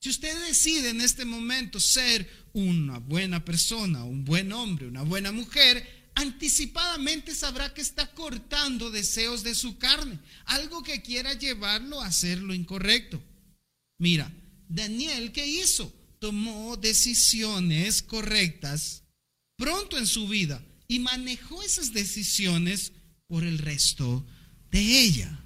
Si 0.00 0.10
usted 0.10 0.38
decide 0.46 0.90
en 0.90 1.00
este 1.00 1.24
momento 1.24 1.80
ser 1.80 2.28
una 2.52 2.98
buena 2.98 3.44
persona, 3.44 4.04
un 4.04 4.24
buen 4.24 4.52
hombre, 4.52 4.86
una 4.86 5.02
buena 5.02 5.32
mujer, 5.32 5.97
anticipadamente 6.18 7.32
sabrá 7.32 7.72
que 7.72 7.80
está 7.80 8.10
cortando 8.12 8.90
deseos 8.90 9.44
de 9.44 9.54
su 9.54 9.78
carne, 9.78 10.18
algo 10.46 10.82
que 10.82 11.00
quiera 11.00 11.32
llevarlo 11.34 12.00
a 12.00 12.06
hacer 12.06 12.38
lo 12.38 12.54
incorrecto. 12.54 13.22
Mira, 14.00 14.28
Daniel, 14.68 15.30
¿qué 15.30 15.46
hizo? 15.46 15.92
Tomó 16.18 16.76
decisiones 16.76 18.02
correctas 18.02 19.04
pronto 19.56 19.96
en 19.96 20.08
su 20.08 20.26
vida 20.26 20.60
y 20.88 20.98
manejó 20.98 21.62
esas 21.62 21.92
decisiones 21.92 22.90
por 23.28 23.44
el 23.44 23.58
resto 23.58 24.26
de 24.72 25.00
ella. 25.00 25.38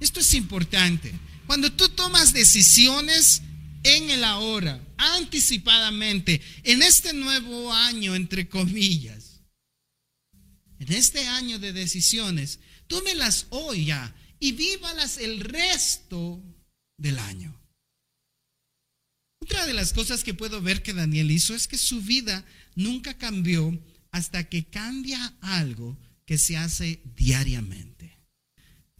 Esto 0.00 0.18
es 0.18 0.34
importante. 0.34 1.12
Cuando 1.46 1.72
tú 1.72 1.88
tomas 1.90 2.32
decisiones, 2.32 3.42
en 3.84 4.10
el 4.10 4.24
ahora, 4.24 4.80
anticipadamente, 4.96 6.40
en 6.64 6.82
este 6.82 7.12
nuevo 7.12 7.72
año, 7.72 8.16
entre 8.16 8.48
comillas, 8.48 9.27
en 10.78 10.92
este 10.92 11.26
año 11.26 11.58
de 11.58 11.72
decisiones, 11.72 12.60
tómelas 12.86 13.46
hoy 13.50 13.86
ya 13.86 14.14
y 14.40 14.52
vívalas 14.52 15.18
el 15.18 15.40
resto 15.40 16.42
del 16.96 17.18
año. 17.18 17.58
Otra 19.40 19.66
de 19.66 19.74
las 19.74 19.92
cosas 19.92 20.24
que 20.24 20.34
puedo 20.34 20.60
ver 20.60 20.82
que 20.82 20.92
Daniel 20.92 21.30
hizo 21.30 21.54
es 21.54 21.68
que 21.68 21.78
su 21.78 22.02
vida 22.02 22.44
nunca 22.74 23.16
cambió 23.16 23.78
hasta 24.10 24.48
que 24.48 24.64
cambia 24.64 25.34
algo 25.40 25.98
que 26.26 26.38
se 26.38 26.56
hace 26.56 27.02
diariamente. 27.16 28.18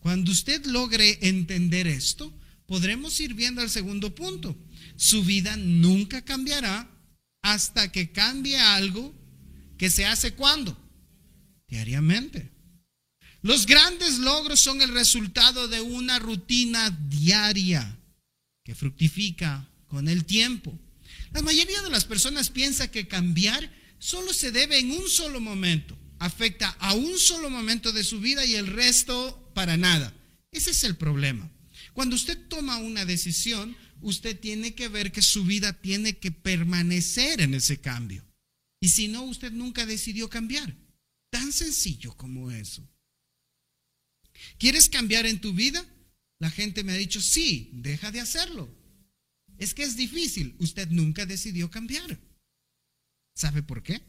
Cuando 0.00 0.32
usted 0.32 0.64
logre 0.64 1.18
entender 1.22 1.86
esto, 1.86 2.32
podremos 2.66 3.20
ir 3.20 3.34
viendo 3.34 3.60
al 3.60 3.70
segundo 3.70 4.14
punto 4.14 4.56
su 4.98 5.22
vida 5.22 5.56
nunca 5.56 6.24
cambiará 6.24 6.90
hasta 7.42 7.92
que 7.92 8.10
cambie 8.10 8.58
algo 8.58 9.14
que 9.78 9.90
se 9.90 10.04
hace 10.04 10.34
cuando? 10.34 10.76
Diariamente. 11.68 12.50
Los 13.42 13.66
grandes 13.66 14.18
logros 14.18 14.58
son 14.58 14.82
el 14.82 14.92
resultado 14.92 15.68
de 15.68 15.80
una 15.80 16.18
rutina 16.18 16.90
diaria 17.08 17.98
que 18.64 18.74
fructifica 18.74 19.68
con 19.86 20.08
el 20.08 20.24
tiempo. 20.24 20.78
La 21.32 21.42
mayoría 21.42 21.80
de 21.82 21.90
las 21.90 22.04
personas 22.04 22.50
piensa 22.50 22.90
que 22.90 23.06
cambiar 23.06 23.70
solo 23.98 24.32
se 24.32 24.50
debe 24.50 24.78
en 24.78 24.90
un 24.90 25.08
solo 25.08 25.40
momento, 25.40 25.96
afecta 26.18 26.68
a 26.80 26.94
un 26.94 27.18
solo 27.18 27.50
momento 27.50 27.92
de 27.92 28.04
su 28.04 28.20
vida 28.20 28.44
y 28.44 28.54
el 28.54 28.66
resto 28.66 29.50
para 29.54 29.76
nada. 29.76 30.14
Ese 30.50 30.70
es 30.70 30.84
el 30.84 30.96
problema. 30.96 31.50
Cuando 31.92 32.16
usted 32.16 32.38
toma 32.48 32.78
una 32.78 33.04
decisión, 33.04 33.76
usted 34.00 34.38
tiene 34.38 34.74
que 34.74 34.88
ver 34.88 35.12
que 35.12 35.22
su 35.22 35.44
vida 35.44 35.72
tiene 35.72 36.16
que 36.18 36.30
permanecer 36.30 37.40
en 37.40 37.54
ese 37.54 37.80
cambio. 37.80 38.24
Y 38.80 38.88
si 38.88 39.08
no, 39.08 39.22
usted 39.22 39.52
nunca 39.52 39.86
decidió 39.86 40.28
cambiar. 40.28 40.76
Tan 41.30 41.52
sencillo 41.52 42.16
como 42.16 42.50
eso. 42.50 42.88
¿Quieres 44.58 44.88
cambiar 44.88 45.26
en 45.26 45.40
tu 45.40 45.52
vida? 45.52 45.84
La 46.38 46.50
gente 46.50 46.84
me 46.84 46.92
ha 46.92 46.96
dicho, 46.96 47.20
sí, 47.20 47.70
deja 47.72 48.12
de 48.12 48.20
hacerlo. 48.20 48.72
Es 49.58 49.74
que 49.74 49.82
es 49.82 49.96
difícil. 49.96 50.56
Usted 50.60 50.88
nunca 50.88 51.26
decidió 51.26 51.70
cambiar. 51.70 52.18
¿Sabe 53.34 53.62
por 53.62 53.82
qué? 53.82 54.02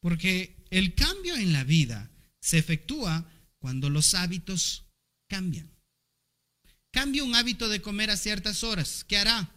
Porque 0.00 0.66
el 0.70 0.94
cambio 0.94 1.36
en 1.36 1.52
la 1.52 1.64
vida 1.64 2.10
se 2.40 2.58
efectúa 2.58 3.28
cuando 3.58 3.90
los 3.90 4.14
hábitos 4.14 4.86
cambian. 5.28 5.70
Cambia 6.90 7.24
un 7.24 7.34
hábito 7.34 7.68
de 7.68 7.80
comer 7.80 8.10
a 8.10 8.16
ciertas 8.16 8.64
horas. 8.64 9.04
¿Qué 9.04 9.16
hará? 9.16 9.50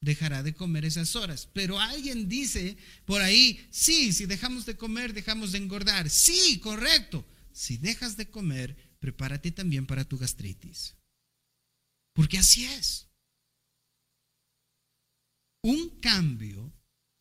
Dejará 0.00 0.42
de 0.42 0.54
comer 0.54 0.84
esas 0.84 1.16
horas. 1.16 1.48
Pero 1.52 1.80
alguien 1.80 2.28
dice 2.28 2.76
por 3.04 3.22
ahí, 3.22 3.66
sí, 3.70 4.12
si 4.12 4.26
dejamos 4.26 4.66
de 4.66 4.76
comer, 4.76 5.12
dejamos 5.12 5.52
de 5.52 5.58
engordar. 5.58 6.10
Sí, 6.10 6.58
correcto. 6.60 7.26
Si 7.52 7.78
dejas 7.78 8.16
de 8.16 8.30
comer, 8.30 8.76
prepárate 9.00 9.50
también 9.50 9.86
para 9.86 10.04
tu 10.04 10.18
gastritis. 10.18 10.94
Porque 12.12 12.38
así 12.38 12.64
es. 12.64 13.08
Un 15.62 16.00
cambio 16.00 16.72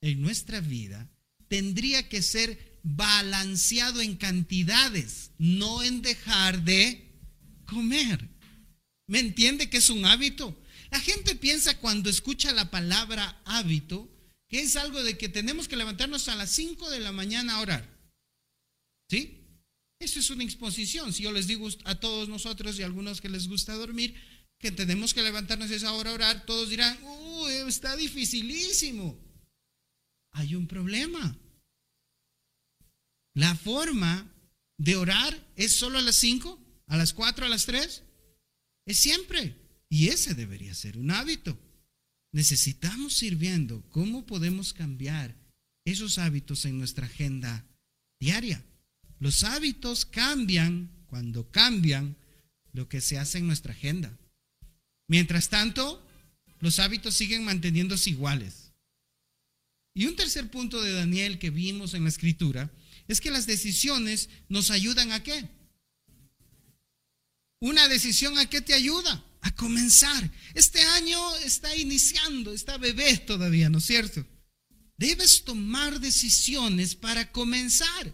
en 0.02 0.22
nuestra 0.22 0.60
vida 0.60 1.10
tendría 1.48 2.08
que 2.10 2.22
ser 2.22 2.80
balanceado 2.84 4.02
en 4.02 4.16
cantidades, 4.16 5.32
no 5.38 5.82
en 5.84 6.02
dejar 6.02 6.64
de 6.64 7.20
comer. 7.66 8.30
¿Me 9.08 9.20
entiende 9.20 9.70
que 9.70 9.78
es 9.78 9.90
un 9.90 10.06
hábito? 10.06 10.62
La 10.92 11.00
gente 11.00 11.36
piensa 11.36 11.78
cuando 11.80 12.10
escucha 12.10 12.52
la 12.54 12.72
palabra 12.72 13.42
hábito 13.46 14.12
que 14.48 14.62
es 14.62 14.76
algo 14.76 15.04
de 15.04 15.18
que 15.18 15.30
tenemos 15.30 15.68
que 15.68 15.76
levantarnos 15.76 16.28
a 16.30 16.36
las 16.36 16.52
5 16.52 16.90
de 16.90 17.00
la 17.00 17.12
mañana 17.12 17.56
a 17.56 17.62
orar. 17.62 17.90
¿Sí? 19.10 19.42
Eso 20.00 20.20
es 20.20 20.30
una 20.30 20.44
exposición. 20.44 21.14
Si 21.14 21.24
yo 21.24 21.32
les 21.32 21.48
digo 21.48 21.68
a 21.86 21.96
todos 22.00 22.30
nosotros 22.30 22.78
y 22.78 22.84
a 22.84 22.86
algunos 22.86 23.22
que 23.22 23.30
les 23.30 23.48
gusta 23.48 23.74
dormir 23.74 24.16
que 24.60 24.72
tenemos 24.72 25.14
que 25.14 25.24
levantarnos 25.24 25.72
esa 25.72 25.92
hora 25.94 26.12
a 26.12 26.14
orar, 26.14 26.46
todos 26.46 26.70
dirán, 26.70 26.98
uy, 27.04 27.54
está 27.68 27.96
dificilísimo. 27.96 29.20
Hay 30.32 30.56
un 30.56 30.68
problema. 30.68 31.38
La 33.34 33.56
forma 33.56 34.32
de 34.78 34.96
orar 34.96 35.38
es 35.56 35.76
solo 35.78 35.98
a 35.98 36.02
las 36.02 36.16
5, 36.18 36.60
a 36.88 36.98
las 36.98 37.14
4, 37.14 37.46
a 37.46 37.50
las 37.50 37.66
3. 37.66 38.04
Es 38.86 38.98
siempre. 38.98 39.56
Y 39.96 40.10
ese 40.10 40.34
debería 40.34 40.74
ser 40.74 40.98
un 40.98 41.10
hábito. 41.10 41.58
Necesitamos 42.34 43.24
ir 43.24 43.38
viendo 43.38 43.82
cómo 43.92 44.26
podemos 44.26 44.74
cambiar 44.74 45.34
esos 45.86 46.18
hábitos 46.18 46.66
en 46.66 46.78
nuestra 46.78 47.06
agenda 47.06 47.66
diaria. 48.20 48.62
Los 49.20 49.46
hábitos 49.46 50.06
cambian 50.06 50.92
cuando 51.06 51.50
cambian 51.50 52.18
lo 52.74 52.90
que 52.90 53.00
se 53.00 53.18
hace 53.18 53.38
en 53.38 53.48
nuestra 53.48 53.72
agenda. 53.72 54.20
Mientras 55.08 55.48
tanto, 55.48 56.06
los 56.60 56.80
hábitos 56.80 57.16
siguen 57.16 57.46
manteniéndose 57.46 58.10
iguales. 58.10 58.74
Y 59.94 60.08
un 60.08 60.18
tercer 60.18 60.52
punto 60.52 60.82
de 60.82 60.92
Daniel 60.92 61.40
que 61.40 61.52
vimos 61.52 61.94
en 61.94 62.04
la 62.04 62.10
escritura 62.10 62.70
es 63.08 63.22
que 63.22 63.32
las 63.32 63.48
decisiones 63.48 64.28
nos 64.50 64.72
ayudan 64.72 65.14
a 65.14 65.24
qué? 65.24 65.48
Una 67.62 67.88
decisión 67.88 68.38
a 68.38 68.50
qué 68.50 68.60
te 68.60 68.74
ayuda? 68.74 69.24
A 69.46 69.52
comenzar. 69.52 70.32
Este 70.56 70.82
año 70.82 71.20
está 71.38 71.76
iniciando, 71.76 72.52
está 72.52 72.80
bebé 72.80 73.18
todavía, 73.18 73.70
¿no 73.70 73.78
es 73.78 73.86
cierto? 73.86 74.26
Debes 74.98 75.44
tomar 75.44 76.00
decisiones 76.00 76.96
para 76.96 77.32
comenzar. 77.32 78.12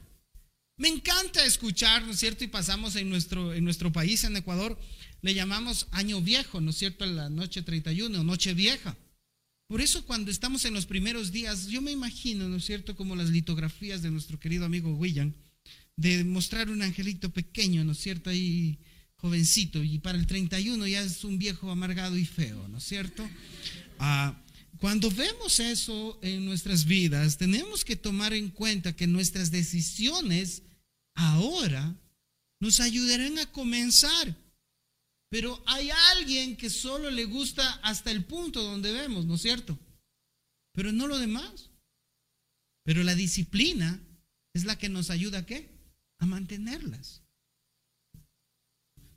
Me 0.75 0.89
encanta 0.89 1.45
escuchar, 1.45 2.03
¿no 2.03 2.11
es 2.11 2.19
cierto? 2.19 2.43
Y 2.43 2.47
pasamos 2.47 2.97
en 2.97 3.09
nuestro, 3.09 3.53
en 3.53 3.63
nuestro 3.63 3.93
país, 3.93 4.25
en 4.25 4.35
Ecuador, 4.35 4.77
le 5.21 5.33
llamamos 5.33 5.88
año 5.91 6.19
viejo, 6.19 6.59
¿no 6.59 6.71
es 6.71 6.77
cierto? 6.77 7.05
La 7.05 7.29
noche 7.29 7.61
31, 7.61 8.25
noche 8.25 8.53
vieja. 8.53 8.97
Por 9.67 9.79
eso 9.79 10.05
cuando 10.05 10.31
estamos 10.31 10.65
en 10.65 10.73
los 10.73 10.85
primeros 10.85 11.31
días, 11.31 11.67
yo 11.67 11.81
me 11.81 11.91
imagino, 11.91 12.50
¿no 12.50 12.57
es 12.57 12.65
cierto? 12.65 12.97
Como 12.97 13.15
las 13.15 13.29
litografías 13.29 14.01
de 14.01 14.11
nuestro 14.11 14.38
querido 14.38 14.65
amigo 14.65 14.93
William, 14.95 15.31
de 15.95 16.25
mostrar 16.25 16.69
un 16.69 16.81
angelito 16.81 17.29
pequeño, 17.29 17.85
¿no 17.85 17.93
es 17.93 18.00
cierto? 18.00 18.29
Ahí 18.29 18.79
jovencito 19.21 19.83
y 19.83 19.99
para 19.99 20.17
el 20.17 20.25
31 20.25 20.87
ya 20.87 21.01
es 21.01 21.23
un 21.23 21.37
viejo 21.37 21.69
amargado 21.69 22.17
y 22.17 22.25
feo, 22.25 22.67
¿no 22.67 22.79
es 22.79 22.83
cierto? 22.83 23.27
Ah, 23.99 24.35
cuando 24.79 25.11
vemos 25.11 25.59
eso 25.59 26.17
en 26.23 26.43
nuestras 26.43 26.85
vidas, 26.85 27.37
tenemos 27.37 27.85
que 27.85 27.95
tomar 27.95 28.33
en 28.33 28.49
cuenta 28.49 28.95
que 28.95 29.05
nuestras 29.05 29.51
decisiones 29.51 30.63
ahora 31.13 31.95
nos 32.59 32.79
ayudarán 32.79 33.37
a 33.37 33.45
comenzar. 33.51 34.35
Pero 35.29 35.63
hay 35.67 35.91
alguien 36.13 36.57
que 36.57 36.69
solo 36.69 37.11
le 37.11 37.25
gusta 37.25 37.73
hasta 37.83 38.11
el 38.11 38.25
punto 38.25 38.63
donde 38.63 38.91
vemos, 38.91 39.25
¿no 39.25 39.35
es 39.35 39.41
cierto? 39.41 39.77
Pero 40.73 40.91
no 40.91 41.07
lo 41.07 41.19
demás. 41.19 41.69
Pero 42.83 43.03
la 43.03 43.13
disciplina 43.13 44.01
es 44.53 44.65
la 44.65 44.77
que 44.77 44.89
nos 44.89 45.09
ayuda 45.09 45.45
qué? 45.45 45.69
A 46.17 46.25
mantenerlas. 46.25 47.21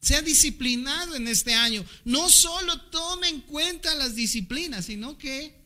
Sea 0.04 0.20
disciplinado 0.20 1.14
en 1.14 1.26
este 1.28 1.54
año. 1.54 1.82
No 2.04 2.28
solo 2.28 2.78
tome 2.90 3.28
en 3.28 3.40
cuenta 3.40 3.94
las 3.94 4.14
disciplinas, 4.14 4.84
sino 4.84 5.16
que 5.16 5.64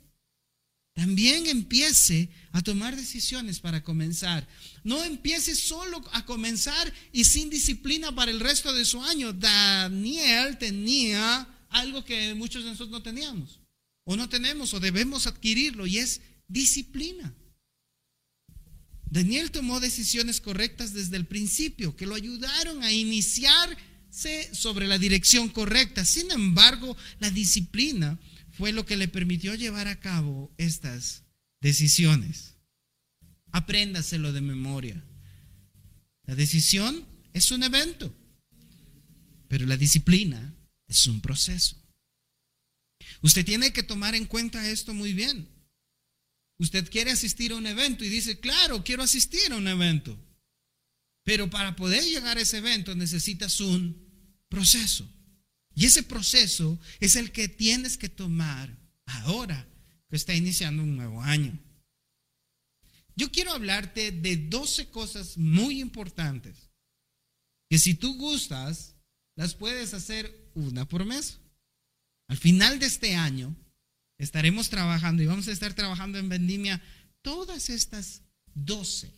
también 0.94 1.48
empiece 1.48 2.28
a 2.52 2.62
tomar 2.62 2.94
decisiones 2.94 3.58
para 3.58 3.82
comenzar. 3.82 4.46
No 4.84 5.02
empiece 5.02 5.56
solo 5.56 6.00
a 6.12 6.24
comenzar 6.24 6.94
y 7.12 7.24
sin 7.24 7.50
disciplina 7.50 8.14
para 8.14 8.30
el 8.30 8.38
resto 8.38 8.72
de 8.72 8.84
su 8.84 9.02
año. 9.02 9.32
Daniel 9.32 10.56
tenía 10.56 11.48
algo 11.70 12.04
que 12.04 12.32
muchos 12.34 12.62
de 12.62 12.70
nosotros 12.70 12.90
no 12.90 13.02
teníamos, 13.02 13.58
o 14.04 14.16
no 14.16 14.28
tenemos, 14.28 14.72
o 14.72 14.78
debemos 14.78 15.26
adquirirlo, 15.26 15.84
y 15.84 15.98
es 15.98 16.20
disciplina. 16.46 17.34
Daniel 19.10 19.50
tomó 19.50 19.80
decisiones 19.80 20.40
correctas 20.40 20.94
desde 20.94 21.16
el 21.16 21.26
principio, 21.26 21.96
que 21.96 22.06
lo 22.06 22.14
ayudaron 22.14 22.84
a 22.84 22.92
iniciarse 24.18 24.54
sobre 24.54 24.86
la 24.86 24.98
dirección 24.98 25.48
correcta. 25.48 26.04
Sin 26.04 26.30
embargo, 26.30 26.96
la 27.20 27.30
disciplina 27.30 28.18
fue 28.52 28.72
lo 28.72 28.84
que 28.84 28.96
le 28.96 29.08
permitió 29.08 29.54
llevar 29.54 29.88
a 29.88 30.00
cabo 30.00 30.52
estas 30.58 31.22
decisiones. 31.60 32.54
Apréndaselo 33.52 34.32
de 34.32 34.40
memoria. 34.40 35.04
La 36.24 36.34
decisión 36.34 37.06
es 37.32 37.50
un 37.50 37.62
evento, 37.62 38.14
pero 39.48 39.66
la 39.66 39.76
disciplina 39.76 40.54
es 40.86 41.06
un 41.06 41.20
proceso. 41.20 41.76
Usted 43.22 43.44
tiene 43.44 43.72
que 43.72 43.82
tomar 43.82 44.14
en 44.14 44.26
cuenta 44.26 44.68
esto 44.68 44.92
muy 44.92 45.14
bien. 45.14 45.48
Usted 46.58 46.90
quiere 46.90 47.12
asistir 47.12 47.52
a 47.52 47.56
un 47.56 47.66
evento 47.66 48.04
y 48.04 48.08
dice, 48.08 48.40
claro, 48.40 48.82
quiero 48.84 49.02
asistir 49.02 49.52
a 49.52 49.56
un 49.56 49.68
evento. 49.68 50.18
Pero 51.24 51.48
para 51.48 51.76
poder 51.76 52.02
llegar 52.04 52.36
a 52.36 52.40
ese 52.40 52.58
evento 52.58 52.94
necesitas 52.94 53.60
un 53.60 54.07
proceso. 54.48 55.08
Y 55.74 55.86
ese 55.86 56.02
proceso 56.02 56.78
es 57.00 57.16
el 57.16 57.30
que 57.30 57.48
tienes 57.48 57.96
que 57.96 58.08
tomar 58.08 58.76
ahora 59.06 59.66
que 60.08 60.16
está 60.16 60.34
iniciando 60.34 60.82
un 60.82 60.96
nuevo 60.96 61.22
año. 61.22 61.58
Yo 63.14 63.30
quiero 63.30 63.52
hablarte 63.52 64.12
de 64.12 64.36
12 64.36 64.90
cosas 64.90 65.36
muy 65.38 65.80
importantes 65.80 66.70
que 67.68 67.78
si 67.78 67.94
tú 67.94 68.16
gustas, 68.16 68.94
las 69.36 69.54
puedes 69.54 69.92
hacer 69.94 70.50
una 70.54 70.86
por 70.86 71.04
mes. 71.04 71.38
Al 72.28 72.36
final 72.36 72.78
de 72.78 72.86
este 72.86 73.14
año 73.14 73.54
estaremos 74.18 74.68
trabajando 74.70 75.22
y 75.22 75.26
vamos 75.26 75.48
a 75.48 75.52
estar 75.52 75.74
trabajando 75.74 76.18
en 76.18 76.28
Vendimia 76.28 76.82
todas 77.22 77.70
estas 77.70 78.22
12, 78.54 79.12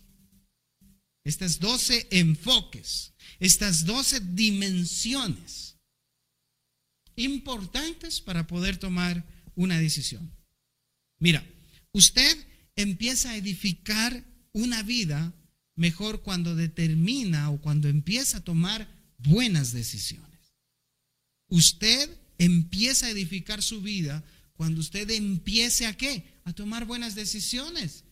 estas 1.24 1.58
12 1.58 2.08
enfoques, 2.10 3.12
estas 3.38 3.84
12 3.84 4.20
dimensiones 4.34 5.76
importantes 7.16 8.20
para 8.20 8.46
poder 8.46 8.78
tomar 8.78 9.24
una 9.54 9.78
decisión. 9.78 10.32
Mira, 11.18 11.44
usted 11.92 12.36
empieza 12.76 13.30
a 13.30 13.36
edificar 13.36 14.24
una 14.52 14.82
vida 14.82 15.34
mejor 15.76 16.22
cuando 16.22 16.56
determina 16.56 17.50
o 17.50 17.60
cuando 17.60 17.88
empieza 17.88 18.38
a 18.38 18.44
tomar 18.44 18.88
buenas 19.18 19.72
decisiones. 19.72 20.54
Usted 21.48 22.10
empieza 22.38 23.06
a 23.06 23.10
edificar 23.10 23.62
su 23.62 23.82
vida 23.82 24.24
cuando 24.54 24.80
usted 24.80 25.10
empiece 25.10 25.86
a 25.86 25.96
qué? 25.96 26.24
A 26.44 26.52
tomar 26.52 26.84
buenas 26.86 27.14
decisiones. 27.14 28.04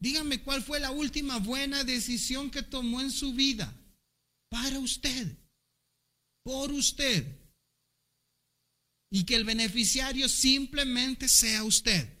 Dígame 0.00 0.42
cuál 0.42 0.62
fue 0.62 0.80
la 0.80 0.90
última 0.90 1.38
buena 1.38 1.84
decisión 1.84 2.50
que 2.50 2.62
tomó 2.62 3.00
en 3.00 3.10
su 3.10 3.32
vida 3.32 3.74
para 4.50 4.78
usted, 4.78 5.38
por 6.42 6.72
usted 6.72 7.44
y 9.10 9.24
que 9.24 9.36
el 9.36 9.44
beneficiario 9.44 10.28
simplemente 10.28 11.28
sea 11.28 11.62
usted. 11.62 12.12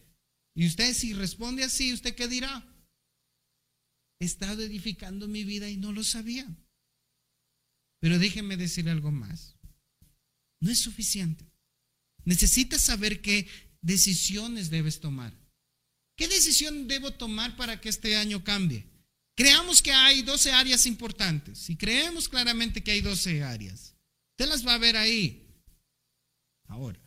Y 0.54 0.66
usted 0.66 0.94
si 0.94 1.12
responde 1.12 1.64
así, 1.64 1.92
¿usted 1.92 2.14
qué 2.14 2.28
dirá? 2.28 2.64
He 4.20 4.24
estado 4.24 4.62
edificando 4.62 5.26
mi 5.26 5.42
vida 5.42 5.68
y 5.68 5.76
no 5.76 5.92
lo 5.92 6.04
sabía. 6.04 6.46
Pero 8.00 8.18
déjeme 8.18 8.56
decir 8.56 8.88
algo 8.88 9.10
más. 9.10 9.56
No 10.60 10.70
es 10.70 10.78
suficiente. 10.78 11.44
Necesitas 12.24 12.82
saber 12.82 13.20
qué 13.20 13.48
decisiones 13.82 14.70
debes 14.70 15.00
tomar. 15.00 15.36
¿Qué 16.16 16.28
decisión 16.28 16.86
debo 16.86 17.10
tomar 17.12 17.56
para 17.56 17.80
que 17.80 17.88
este 17.88 18.16
año 18.16 18.44
cambie? 18.44 18.86
Creamos 19.34 19.82
que 19.82 19.92
hay 19.92 20.22
12 20.22 20.52
áreas 20.52 20.86
importantes 20.86 21.68
y 21.68 21.76
creemos 21.76 22.28
claramente 22.28 22.84
que 22.84 22.92
hay 22.92 23.00
12 23.00 23.42
áreas. 23.42 23.94
Usted 24.30 24.48
las 24.48 24.66
va 24.66 24.74
a 24.74 24.78
ver 24.78 24.96
ahí 24.96 25.44
ahora. 26.68 27.00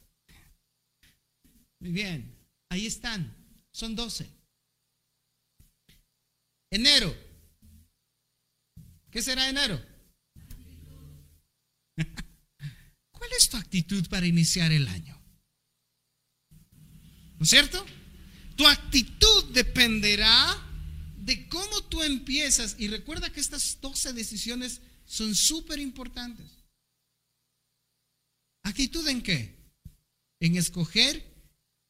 Muy 1.80 1.92
bien, 1.92 2.36
ahí 2.70 2.86
están, 2.86 3.34
son 3.72 3.96
12. 3.96 4.30
Enero. 6.70 7.16
¿Qué 9.10 9.22
será 9.22 9.48
enero? 9.48 9.82
¿Cuál 13.12 13.32
es 13.38 13.50
tu 13.50 13.56
actitud 13.56 14.06
para 14.10 14.26
iniciar 14.26 14.72
el 14.74 14.88
año? 14.88 15.18
¿No 17.38 17.44
es 17.44 17.50
cierto? 17.50 17.86
Tu 18.58 18.66
actitud 18.66 19.46
dependerá 19.54 20.58
de 21.16 21.48
cómo 21.48 21.84
tú 21.84 22.02
empiezas. 22.02 22.76
Y 22.80 22.88
recuerda 22.88 23.32
que 23.32 23.40
estas 23.40 23.80
12 23.80 24.14
decisiones 24.14 24.82
son 25.06 25.36
súper 25.36 25.80
importantes. 25.80 26.66
¿Actitud 28.64 29.08
en 29.08 29.22
qué? 29.22 29.56
En 30.40 30.58
escoger 30.58 31.24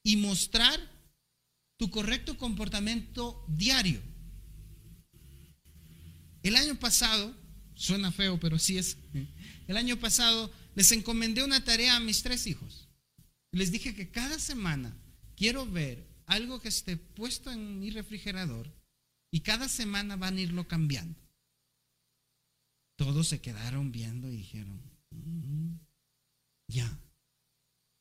y 0.04 0.18
mostrar 0.18 0.80
tu 1.78 1.90
correcto 1.90 2.38
comportamiento 2.38 3.46
diario. 3.48 4.02
El 6.44 6.56
año 6.56 6.78
pasado, 6.80 7.34
suena 7.76 8.12
feo, 8.12 8.40
pero 8.40 8.60
sí 8.60 8.78
es, 8.78 8.98
el 9.68 9.78
año 9.78 9.98
pasado 9.98 10.52
les 10.76 10.92
encomendé 10.92 11.44
una 11.44 11.64
tarea 11.64 11.96
a 11.96 12.00
mis 12.00 12.24
tres 12.24 12.46
hijos. 12.46 12.90
Les 13.52 13.72
dije 13.72 13.96
que 13.96 14.12
cada 14.12 14.38
semana 14.38 14.98
quiero 15.36 15.66
ver 15.66 16.08
algo 16.28 16.62
que 16.62 16.68
esté 16.68 16.98
puesto 16.98 17.52
en 17.52 17.80
mi 17.80 17.90
refrigerador 17.90 18.72
y 19.32 19.42
cada 19.42 19.68
semana 19.68 20.16
van 20.16 20.38
a 20.38 20.42
irlo 20.42 20.68
cambiando. 20.68 21.20
Todos 22.98 23.28
se 23.28 23.42
quedaron 23.42 23.92
viendo 23.92 24.32
y 24.32 24.38
dijeron, 24.38 24.82
mm, 25.12 25.80
ya. 26.70 27.00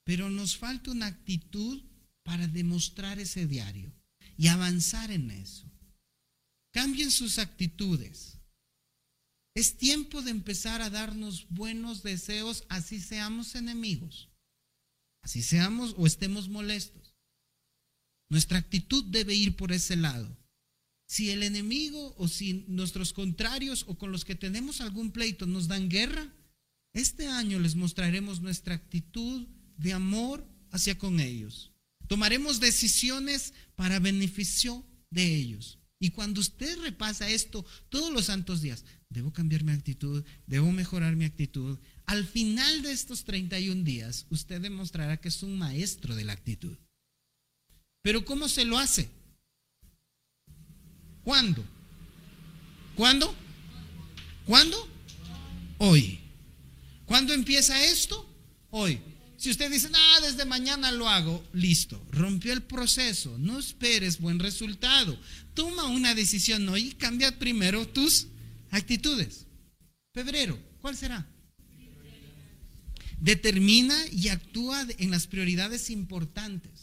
Pero 0.04 0.30
nos 0.30 0.56
falta 0.56 0.90
una 0.90 1.06
actitud 1.06 1.82
para 2.24 2.46
demostrar 2.48 3.18
ese 3.18 3.46
diario 3.46 3.92
y 4.36 4.48
avanzar 4.48 5.10
en 5.10 5.30
eso. 5.30 5.70
Cambien 6.72 7.10
sus 7.10 7.38
actitudes. 7.38 8.38
Es 9.54 9.78
tiempo 9.78 10.20
de 10.20 10.30
empezar 10.30 10.82
a 10.82 10.90
darnos 10.90 11.46
buenos 11.48 12.02
deseos, 12.02 12.64
así 12.68 13.00
seamos 13.00 13.54
enemigos, 13.54 14.28
así 15.22 15.42
seamos 15.42 15.94
o 15.96 16.06
estemos 16.06 16.48
molestos. 16.48 17.15
Nuestra 18.28 18.58
actitud 18.58 19.04
debe 19.04 19.34
ir 19.34 19.56
por 19.56 19.72
ese 19.72 19.96
lado. 19.96 20.36
Si 21.06 21.30
el 21.30 21.42
enemigo 21.42 22.14
o 22.18 22.26
si 22.26 22.64
nuestros 22.66 23.12
contrarios 23.12 23.84
o 23.86 23.96
con 23.96 24.10
los 24.10 24.24
que 24.24 24.34
tenemos 24.34 24.80
algún 24.80 25.12
pleito 25.12 25.46
nos 25.46 25.68
dan 25.68 25.88
guerra, 25.88 26.34
este 26.92 27.28
año 27.28 27.60
les 27.60 27.76
mostraremos 27.76 28.40
nuestra 28.40 28.74
actitud 28.74 29.46
de 29.76 29.92
amor 29.92 30.44
hacia 30.70 30.98
con 30.98 31.20
ellos. 31.20 31.72
Tomaremos 32.08 32.58
decisiones 32.58 33.52
para 33.76 34.00
beneficio 34.00 34.84
de 35.10 35.36
ellos. 35.36 35.78
Y 35.98 36.10
cuando 36.10 36.40
usted 36.40 36.78
repasa 36.80 37.28
esto 37.30 37.64
todos 37.88 38.12
los 38.12 38.26
santos 38.26 38.60
días, 38.60 38.84
debo 39.08 39.32
cambiar 39.32 39.64
mi 39.64 39.72
actitud, 39.72 40.24
debo 40.46 40.70
mejorar 40.72 41.16
mi 41.16 41.24
actitud. 41.24 41.78
Al 42.04 42.26
final 42.26 42.82
de 42.82 42.92
estos 42.92 43.24
31 43.24 43.82
días, 43.82 44.26
usted 44.30 44.60
demostrará 44.60 45.18
que 45.18 45.28
es 45.28 45.42
un 45.42 45.56
maestro 45.56 46.14
de 46.14 46.24
la 46.24 46.32
actitud. 46.32 46.76
Pero 48.06 48.24
¿cómo 48.24 48.48
se 48.48 48.64
lo 48.64 48.78
hace? 48.78 49.08
¿Cuándo? 51.24 51.64
¿Cuándo? 52.94 53.34
¿Cuándo? 54.46 54.88
Hoy. 55.78 56.20
¿Cuándo 57.04 57.34
empieza 57.34 57.84
esto? 57.84 58.24
Hoy. 58.70 59.00
Si 59.36 59.50
usted 59.50 59.72
dice, 59.72 59.88
ah, 59.92 60.20
desde 60.22 60.44
mañana 60.44 60.92
lo 60.92 61.08
hago, 61.08 61.44
listo, 61.52 62.00
rompió 62.12 62.52
el 62.52 62.62
proceso, 62.62 63.38
no 63.38 63.58
esperes 63.58 64.20
buen 64.20 64.38
resultado. 64.38 65.18
Toma 65.54 65.88
una 65.88 66.14
decisión 66.14 66.68
hoy 66.68 66.90
y 66.90 66.92
cambia 66.92 67.36
primero 67.40 67.88
tus 67.88 68.28
actitudes. 68.70 69.46
Febrero, 70.14 70.56
¿cuál 70.80 70.96
será? 70.96 71.26
Determina 73.18 73.96
y 74.12 74.28
actúa 74.28 74.86
en 74.98 75.10
las 75.10 75.26
prioridades 75.26 75.90
importantes. 75.90 76.75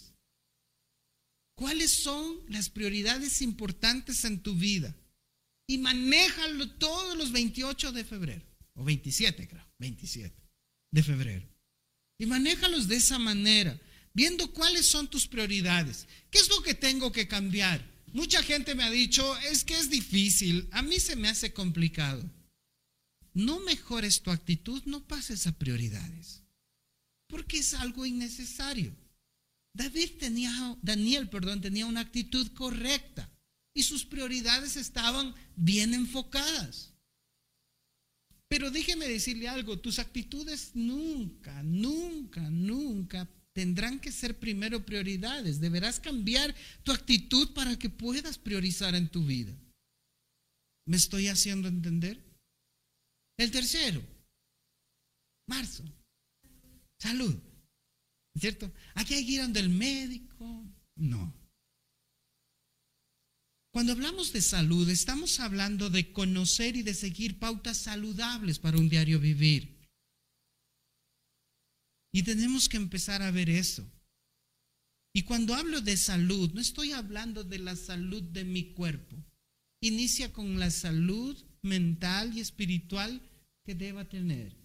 ¿Cuáles 1.55 1.91
son 1.91 2.39
las 2.49 2.69
prioridades 2.69 3.41
importantes 3.41 4.25
en 4.25 4.41
tu 4.41 4.55
vida? 4.55 4.95
Y 5.67 5.77
manéjalo 5.77 6.69
todos 6.71 7.17
los 7.17 7.31
28 7.31 7.91
de 7.91 8.03
febrero, 8.03 8.45
o 8.73 8.83
27 8.83 9.47
creo. 9.47 9.65
27 9.79 10.35
de 10.91 11.03
febrero. 11.03 11.47
Y 12.17 12.25
manéjalos 12.25 12.87
de 12.87 12.97
esa 12.97 13.19
manera. 13.19 13.79
viendo 14.15 14.53
cuáles 14.53 14.85
son 14.85 15.07
tus 15.07 15.27
prioridades. 15.27 16.07
¿Qué 16.29 16.37
es 16.37 16.47
lo 16.47 16.61
que 16.61 16.75
tengo 16.75 17.11
que 17.11 17.27
cambiar? 17.27 17.83
Mucha 18.13 18.43
gente 18.43 18.75
me 18.75 18.83
ha 18.83 18.91
dicho, 18.91 19.37
es 19.39 19.63
que 19.63 19.75
es 19.75 19.89
difícil, 19.89 20.67
a 20.71 20.83
mí 20.83 20.99
se 20.99 21.15
me 21.15 21.29
hace 21.29 21.51
complicado. 21.51 22.23
No 23.33 23.59
mejores 23.61 24.21
tu 24.21 24.29
actitud, 24.29 24.83
no 24.85 25.03
pases 25.07 25.47
a 25.47 25.57
prioridades, 25.57 26.43
porque 27.27 27.57
es 27.57 27.73
algo 27.73 28.05
innecesario. 28.05 28.95
David 29.75 30.11
tenía, 30.19 30.77
Daniel, 30.81 31.29
perdón, 31.29 31.61
tenía 31.61 31.85
una 31.85 32.01
actitud 32.01 32.51
correcta 32.53 33.29
y 33.75 33.83
sus 33.83 34.05
prioridades 34.05 34.77
estaban 34.77 35.33
bien 35.55 35.93
enfocadas. 35.93 36.93
Pero 38.47 38.69
déjeme 38.69 39.07
decirle 39.07 39.47
algo, 39.47 39.79
tus 39.79 39.97
actitudes 39.97 40.71
nunca, 40.75 41.63
nunca, 41.63 42.41
nunca 42.51 43.27
tendrán 43.53 43.99
que 43.99 44.11
ser 44.11 44.37
primero 44.37 44.85
prioridades. 44.85 45.59
Deberás 45.59 45.99
cambiar 45.99 46.53
tu 46.83 46.91
actitud 46.91 47.51
para 47.53 47.77
que 47.79 47.89
puedas 47.89 48.37
priorizar 48.37 48.93
en 48.93 49.09
tu 49.09 49.25
vida. 49.25 49.57
¿Me 50.85 50.97
estoy 50.97 51.29
haciendo 51.29 51.67
entender? 51.67 52.21
El 53.39 53.49
tercero, 53.49 54.03
marzo, 55.47 55.83
salud. 57.01 57.35
¿Cierto? 58.35 58.71
Aquí 58.95 59.13
hay 59.13 59.25
que 59.25 59.31
ir 59.33 59.41
donde 59.41 59.59
el 59.59 59.69
médico. 59.69 60.65
No. 60.95 61.33
Cuando 63.71 63.93
hablamos 63.93 64.33
de 64.33 64.41
salud, 64.41 64.87
estamos 64.89 65.39
hablando 65.39 65.89
de 65.89 66.11
conocer 66.11 66.75
y 66.75 66.83
de 66.83 66.93
seguir 66.93 67.39
pautas 67.39 67.77
saludables 67.77 68.59
para 68.59 68.77
un 68.77 68.89
diario 68.89 69.19
vivir. 69.19 69.79
Y 72.11 72.21
tenemos 72.21 72.69
que 72.69 72.77
empezar 72.77 73.23
a 73.23 73.31
ver 73.31 73.49
eso. 73.49 73.83
Y 75.11 75.23
cuando 75.23 75.55
hablo 75.55 75.81
de 75.81 75.97
salud, 75.97 76.51
no 76.53 76.61
estoy 76.61 76.91
hablando 76.91 77.43
de 77.43 77.59
la 77.59 77.75
salud 77.75 78.21
de 78.21 78.43
mi 78.43 78.73
cuerpo. 78.73 79.15
Inicia 79.81 80.31
con 80.31 80.59
la 80.59 80.71
salud 80.71 81.35
mental 81.61 82.35
y 82.37 82.41
espiritual 82.41 83.21
que 83.63 83.73
deba 83.75 84.05
tener. 84.05 84.62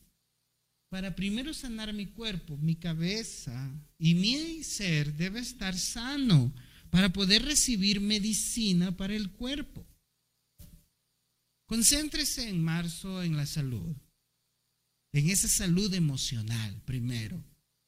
Para 0.90 1.14
primero 1.14 1.52
sanar 1.52 1.92
mi 1.92 2.06
cuerpo, 2.06 2.56
mi 2.56 2.76
cabeza 2.76 3.70
y 3.98 4.14
mi 4.14 4.64
ser 4.64 5.12
debe 5.14 5.40
estar 5.40 5.76
sano 5.76 6.52
para 6.90 7.12
poder 7.12 7.44
recibir 7.44 8.00
medicina 8.00 8.96
para 8.96 9.14
el 9.14 9.30
cuerpo. 9.32 9.86
Concéntrese 11.66 12.48
en 12.48 12.64
marzo 12.64 13.22
en 13.22 13.36
la 13.36 13.44
salud, 13.44 13.94
en 15.12 15.28
esa 15.28 15.48
salud 15.48 15.92
emocional 15.92 16.80
primero 16.86 17.44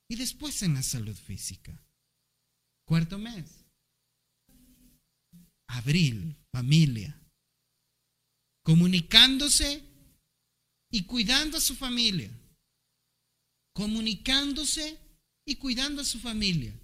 y 0.07 0.17
después 0.17 0.63
en 0.63 0.75
la 0.75 0.83
salud 0.83 1.17
física. 1.17 1.83
Cuarto 2.87 3.19
mes, 3.19 3.65
abril, 5.69 6.37
familia, 6.53 7.19
comunicándose 8.63 9.83
y 10.91 11.05
cuidando 11.05 11.57
a 11.57 11.61
su 11.61 11.75
familia, 11.75 12.31
comunicándose 13.73 14.99
y 15.45 15.57
cuidando 15.57 16.03
a 16.03 16.05
su 16.05 16.19
familia. 16.19 16.79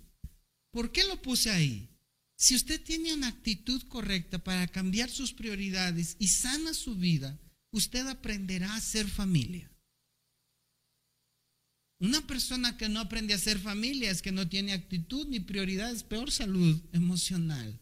¿Por 0.70 0.92
qué 0.92 1.04
lo 1.04 1.20
puse 1.20 1.50
ahí? 1.50 1.88
Si 2.36 2.54
usted 2.54 2.82
tiene 2.82 3.14
una 3.14 3.28
actitud 3.28 3.82
correcta 3.88 4.38
para 4.38 4.66
cambiar 4.66 5.08
sus 5.10 5.32
prioridades 5.32 6.16
y 6.18 6.28
sana 6.28 6.74
su 6.74 6.94
vida, 6.96 7.38
usted 7.70 8.06
aprenderá 8.06 8.74
a 8.74 8.80
ser 8.80 9.08
familia. 9.08 9.70
Una 11.98 12.26
persona 12.26 12.76
que 12.76 12.90
no 12.90 13.00
aprende 13.00 13.32
a 13.32 13.38
ser 13.38 13.58
familia 13.58 14.10
es 14.10 14.20
que 14.20 14.32
no 14.32 14.46
tiene 14.48 14.74
actitud 14.74 15.26
ni 15.28 15.40
prioridades, 15.40 16.02
peor 16.02 16.30
salud 16.30 16.78
emocional. 16.92 17.80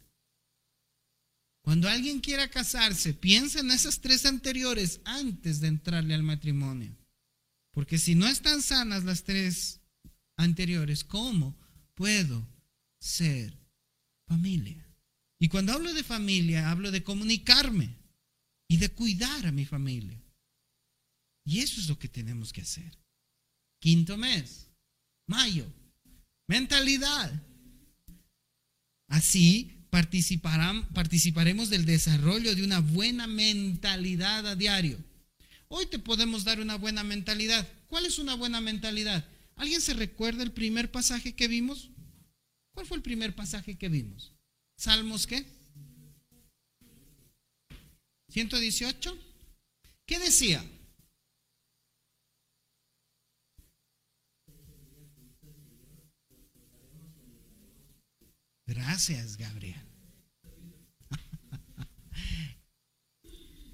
Cuando 1.62 1.88
alguien 1.88 2.20
quiera 2.20 2.48
casarse, 2.48 3.12
piensa 3.12 3.58
en 3.58 3.70
esas 3.70 4.00
tres 4.00 4.24
anteriores 4.24 5.00
antes 5.04 5.60
de 5.60 5.68
entrarle 5.68 6.14
al 6.14 6.22
matrimonio. 6.22 6.96
Porque 7.74 7.98
si 7.98 8.14
no 8.14 8.26
están 8.26 8.62
sanas 8.62 9.04
las 9.04 9.24
tres 9.24 9.80
anteriores, 10.36 11.04
¿cómo 11.04 11.54
puedo 11.94 12.46
ser 13.04 13.52
familia. 14.26 14.82
Y 15.38 15.48
cuando 15.48 15.72
hablo 15.72 15.92
de 15.92 16.02
familia, 16.02 16.70
hablo 16.70 16.90
de 16.90 17.02
comunicarme 17.02 17.96
y 18.68 18.78
de 18.78 18.88
cuidar 18.88 19.46
a 19.46 19.52
mi 19.52 19.66
familia. 19.66 20.18
Y 21.44 21.60
eso 21.60 21.80
es 21.80 21.88
lo 21.88 21.98
que 21.98 22.08
tenemos 22.08 22.52
que 22.52 22.62
hacer. 22.62 22.98
Quinto 23.80 24.16
mes, 24.16 24.70
mayo, 25.28 25.70
mentalidad. 26.48 27.30
Así 29.08 29.86
participaremos 29.90 31.68
del 31.68 31.84
desarrollo 31.84 32.54
de 32.54 32.64
una 32.64 32.80
buena 32.80 33.26
mentalidad 33.26 34.46
a 34.46 34.56
diario. 34.56 34.98
Hoy 35.68 35.86
te 35.86 35.98
podemos 35.98 36.44
dar 36.44 36.60
una 36.60 36.76
buena 36.76 37.02
mentalidad. 37.02 37.66
¿Cuál 37.88 38.06
es 38.06 38.18
una 38.18 38.34
buena 38.34 38.60
mentalidad? 38.60 39.24
¿Alguien 39.56 39.80
se 39.80 39.94
recuerda 39.94 40.42
el 40.42 40.52
primer 40.52 40.90
pasaje 40.90 41.34
que 41.34 41.48
vimos? 41.48 41.90
¿Cuál 42.72 42.86
fue 42.86 42.96
el 42.96 43.02
primer 43.02 43.34
pasaje 43.34 43.76
que 43.76 43.88
vimos? 43.88 44.34
¿Salmos 44.76 45.26
qué? 45.26 45.46
118. 48.28 49.16
¿Qué 50.06 50.18
decía? 50.18 50.64
Gracias, 58.66 59.36
Gabriel. 59.36 59.80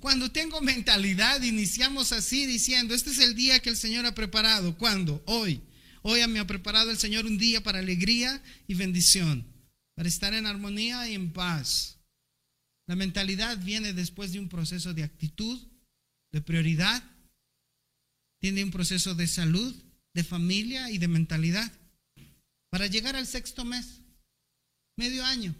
Cuando 0.00 0.32
tengo 0.32 0.62
mentalidad, 0.62 1.42
iniciamos 1.42 2.12
así 2.12 2.46
diciendo, 2.46 2.94
este 2.94 3.10
es 3.10 3.18
el 3.18 3.34
día 3.34 3.60
que 3.60 3.68
el 3.68 3.76
Señor 3.76 4.06
ha 4.06 4.14
preparado. 4.14 4.76
¿Cuándo? 4.78 5.22
Hoy. 5.26 5.62
Hoy 6.02 6.26
me 6.28 6.38
ha 6.38 6.46
preparado 6.46 6.90
el 6.90 6.96
Señor 6.96 7.26
un 7.26 7.36
día 7.36 7.62
para 7.62 7.80
alegría 7.80 8.42
y 8.66 8.74
bendición, 8.74 9.46
para 9.94 10.08
estar 10.08 10.32
en 10.32 10.46
armonía 10.46 11.06
y 11.06 11.14
en 11.14 11.30
paz. 11.32 11.98
La 12.86 12.96
mentalidad 12.96 13.58
viene 13.58 13.92
después 13.92 14.32
de 14.32 14.40
un 14.40 14.48
proceso 14.48 14.94
de 14.94 15.04
actitud, 15.04 15.60
de 16.32 16.40
prioridad, 16.40 17.04
tiene 18.40 18.64
un 18.64 18.70
proceso 18.70 19.14
de 19.14 19.26
salud, 19.26 19.76
de 20.14 20.24
familia 20.24 20.90
y 20.90 20.96
de 20.96 21.08
mentalidad. 21.08 21.70
Para 22.70 22.86
llegar 22.86 23.14
al 23.16 23.26
sexto 23.26 23.66
mes, 23.66 24.00
medio 24.96 25.24
año, 25.24 25.54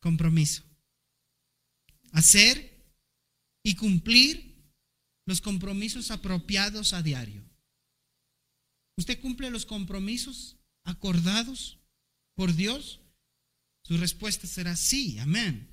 compromiso. 0.00 0.62
Hacer 2.12 2.67
y 3.68 3.74
cumplir 3.74 4.64
los 5.26 5.42
compromisos 5.42 6.10
apropiados 6.10 6.94
a 6.94 7.02
diario. 7.02 7.44
¿Usted 8.96 9.20
cumple 9.20 9.50
los 9.50 9.66
compromisos 9.66 10.56
acordados 10.84 11.76
por 12.34 12.54
Dios? 12.54 13.00
Su 13.82 13.98
respuesta 13.98 14.46
será 14.46 14.74
sí, 14.74 15.18
amén. 15.18 15.68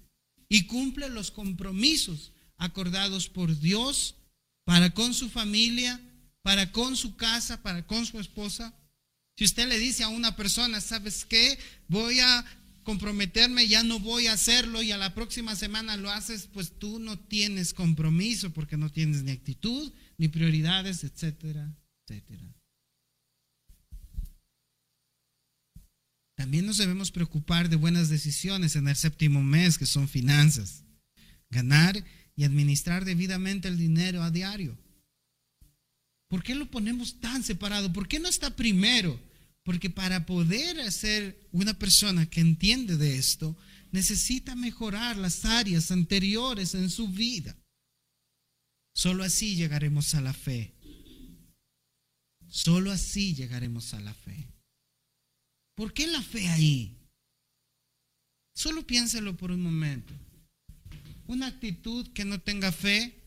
Y 0.49 0.65
cumple 0.65 1.07
los 1.07 1.31
compromisos 1.31 2.33
acordados 2.57 3.29
por 3.29 3.57
Dios 3.57 4.15
para 4.65 4.93
con 4.93 5.13
su 5.13 5.29
familia, 5.29 6.01
para 6.41 6.73
con 6.73 6.97
su 6.97 7.15
casa, 7.15 7.63
para 7.63 7.87
con 7.87 8.05
su 8.05 8.19
esposa. 8.19 8.77
Si 9.37 9.45
usted 9.45 9.69
le 9.69 9.79
dice 9.79 10.03
a 10.03 10.09
una 10.09 10.35
persona, 10.35 10.81
¿sabes 10.81 11.23
qué? 11.23 11.57
Voy 11.87 12.19
a 12.19 12.43
comprometerme, 12.85 13.67
ya 13.67 13.83
no 13.83 13.99
voy 13.99 14.27
a 14.27 14.33
hacerlo 14.33 14.81
y 14.81 14.91
a 14.91 14.97
la 14.97 15.13
próxima 15.13 15.55
semana 15.55 15.97
lo 15.97 16.09
haces, 16.09 16.47
pues 16.53 16.79
tú 16.79 16.99
no 16.99 17.19
tienes 17.19 17.73
compromiso 17.73 18.53
porque 18.53 18.77
no 18.77 18.89
tienes 18.89 19.23
ni 19.23 19.31
actitud, 19.31 19.91
ni 20.17 20.29
prioridades, 20.29 21.03
etcétera, 21.03 21.75
etcétera. 22.05 22.55
También 26.35 26.65
nos 26.65 26.77
debemos 26.77 27.11
preocupar 27.11 27.69
de 27.69 27.75
buenas 27.75 28.09
decisiones 28.09 28.75
en 28.75 28.87
el 28.87 28.95
séptimo 28.95 29.43
mes, 29.43 29.77
que 29.77 29.85
son 29.85 30.07
finanzas. 30.07 30.83
Ganar 31.49 32.03
y 32.35 32.43
administrar 32.43 33.03
debidamente 33.03 33.67
el 33.67 33.77
dinero 33.77 34.21
a 34.21 34.31
diario. 34.31 34.77
¿Por 36.27 36.43
qué 36.43 36.53
lo 36.53 36.69
ponemos 36.69 37.19
tan 37.19 37.43
separado? 37.43 37.91
¿Por 37.91 38.07
qué 38.07 38.19
no 38.19 38.27
está 38.27 38.55
primero? 38.55 39.19
Porque 39.65 39.89
para 39.89 40.27
poder 40.27 40.91
ser 40.91 41.49
una 41.51 41.73
persona 41.73 42.29
que 42.29 42.39
entiende 42.39 42.97
de 42.97 43.17
esto, 43.17 43.57
necesita 43.91 44.55
mejorar 44.55 45.17
las 45.17 45.43
áreas 45.43 45.89
anteriores 45.89 46.75
en 46.75 46.91
su 46.91 47.07
vida. 47.07 47.57
Solo 48.93 49.23
así 49.23 49.55
llegaremos 49.55 50.13
a 50.13 50.21
la 50.21 50.33
fe. 50.33 50.75
Solo 52.47 52.91
así 52.91 53.33
llegaremos 53.33 53.93
a 53.95 53.99
la 54.01 54.13
fe. 54.13 54.47
¿Por 55.75 55.93
qué 55.93 56.05
la 56.05 56.21
fe 56.21 56.47
ahí? 56.47 56.95
Solo 58.53 58.85
piénselo 58.85 59.35
por 59.35 59.49
un 59.49 59.63
momento. 59.63 60.13
Una 61.25 61.47
actitud 61.47 62.13
que 62.13 62.23
no 62.23 62.39
tenga 62.39 62.71
fe 62.71 63.19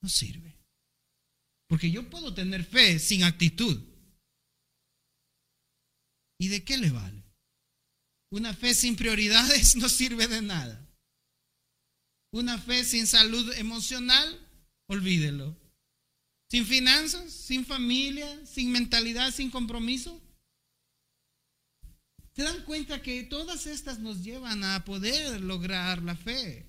no 0.00 0.08
sirve. 0.08 0.56
Porque 1.68 1.90
yo 1.90 2.08
puedo 2.08 2.32
tener 2.32 2.64
fe 2.64 2.98
sin 2.98 3.22
actitud. 3.22 3.89
¿Y 6.40 6.48
de 6.48 6.64
qué 6.64 6.78
le 6.78 6.88
vale? 6.88 7.22
Una 8.30 8.54
fe 8.54 8.74
sin 8.74 8.96
prioridades 8.96 9.76
no 9.76 9.90
sirve 9.90 10.26
de 10.26 10.40
nada. 10.40 10.88
Una 12.32 12.58
fe 12.58 12.82
sin 12.82 13.06
salud 13.06 13.52
emocional, 13.58 14.48
olvídelo. 14.86 15.54
Sin 16.50 16.64
finanzas, 16.64 17.30
sin 17.30 17.66
familia, 17.66 18.26
sin 18.46 18.72
mentalidad, 18.72 19.32
sin 19.32 19.50
compromiso. 19.50 20.18
¿Se 22.34 22.42
dan 22.42 22.64
cuenta 22.64 23.02
que 23.02 23.22
todas 23.24 23.66
estas 23.66 23.98
nos 23.98 24.24
llevan 24.24 24.64
a 24.64 24.82
poder 24.86 25.42
lograr 25.42 26.02
la 26.02 26.16
fe? 26.16 26.66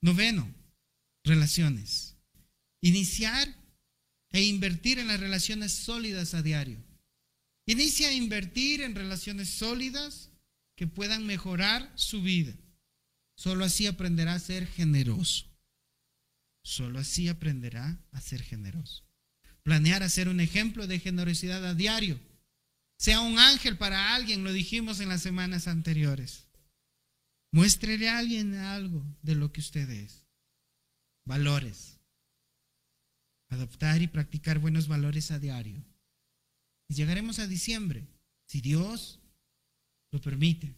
Noveno, 0.00 0.50
relaciones. 1.24 2.16
Iniciar 2.80 3.54
e 4.34 4.42
invertir 4.42 4.98
en 4.98 5.06
las 5.06 5.20
relaciones 5.20 5.72
sólidas 5.72 6.34
a 6.34 6.42
diario. 6.42 6.82
Inicia 7.66 8.08
a 8.08 8.12
invertir 8.12 8.82
en 8.82 8.96
relaciones 8.96 9.48
sólidas 9.48 10.32
que 10.76 10.88
puedan 10.88 11.24
mejorar 11.24 11.92
su 11.94 12.20
vida. 12.20 12.52
Solo 13.36 13.64
así 13.64 13.86
aprenderá 13.86 14.34
a 14.34 14.40
ser 14.40 14.66
generoso. 14.66 15.46
Solo 16.64 16.98
así 16.98 17.28
aprenderá 17.28 18.04
a 18.10 18.20
ser 18.20 18.42
generoso. 18.42 19.04
Planear 19.62 20.02
hacer 20.02 20.28
un 20.28 20.40
ejemplo 20.40 20.88
de 20.88 20.98
generosidad 20.98 21.64
a 21.64 21.74
diario. 21.74 22.18
Sea 22.98 23.20
un 23.20 23.38
ángel 23.38 23.78
para 23.78 24.16
alguien, 24.16 24.42
lo 24.42 24.52
dijimos 24.52 24.98
en 24.98 25.10
las 25.10 25.22
semanas 25.22 25.68
anteriores. 25.68 26.48
Muéstrele 27.52 28.08
a 28.08 28.18
alguien 28.18 28.56
algo 28.56 29.06
de 29.22 29.36
lo 29.36 29.52
que 29.52 29.60
usted 29.60 29.88
es. 29.90 30.26
Valores. 31.24 31.93
Adoptar 33.50 34.02
y 34.02 34.08
practicar 34.08 34.58
buenos 34.58 34.88
valores 34.88 35.30
a 35.30 35.38
diario. 35.38 35.84
Y 36.88 36.94
llegaremos 36.94 37.38
a 37.38 37.46
diciembre, 37.46 38.06
si 38.46 38.60
Dios 38.60 39.20
lo 40.10 40.20
permite. 40.20 40.74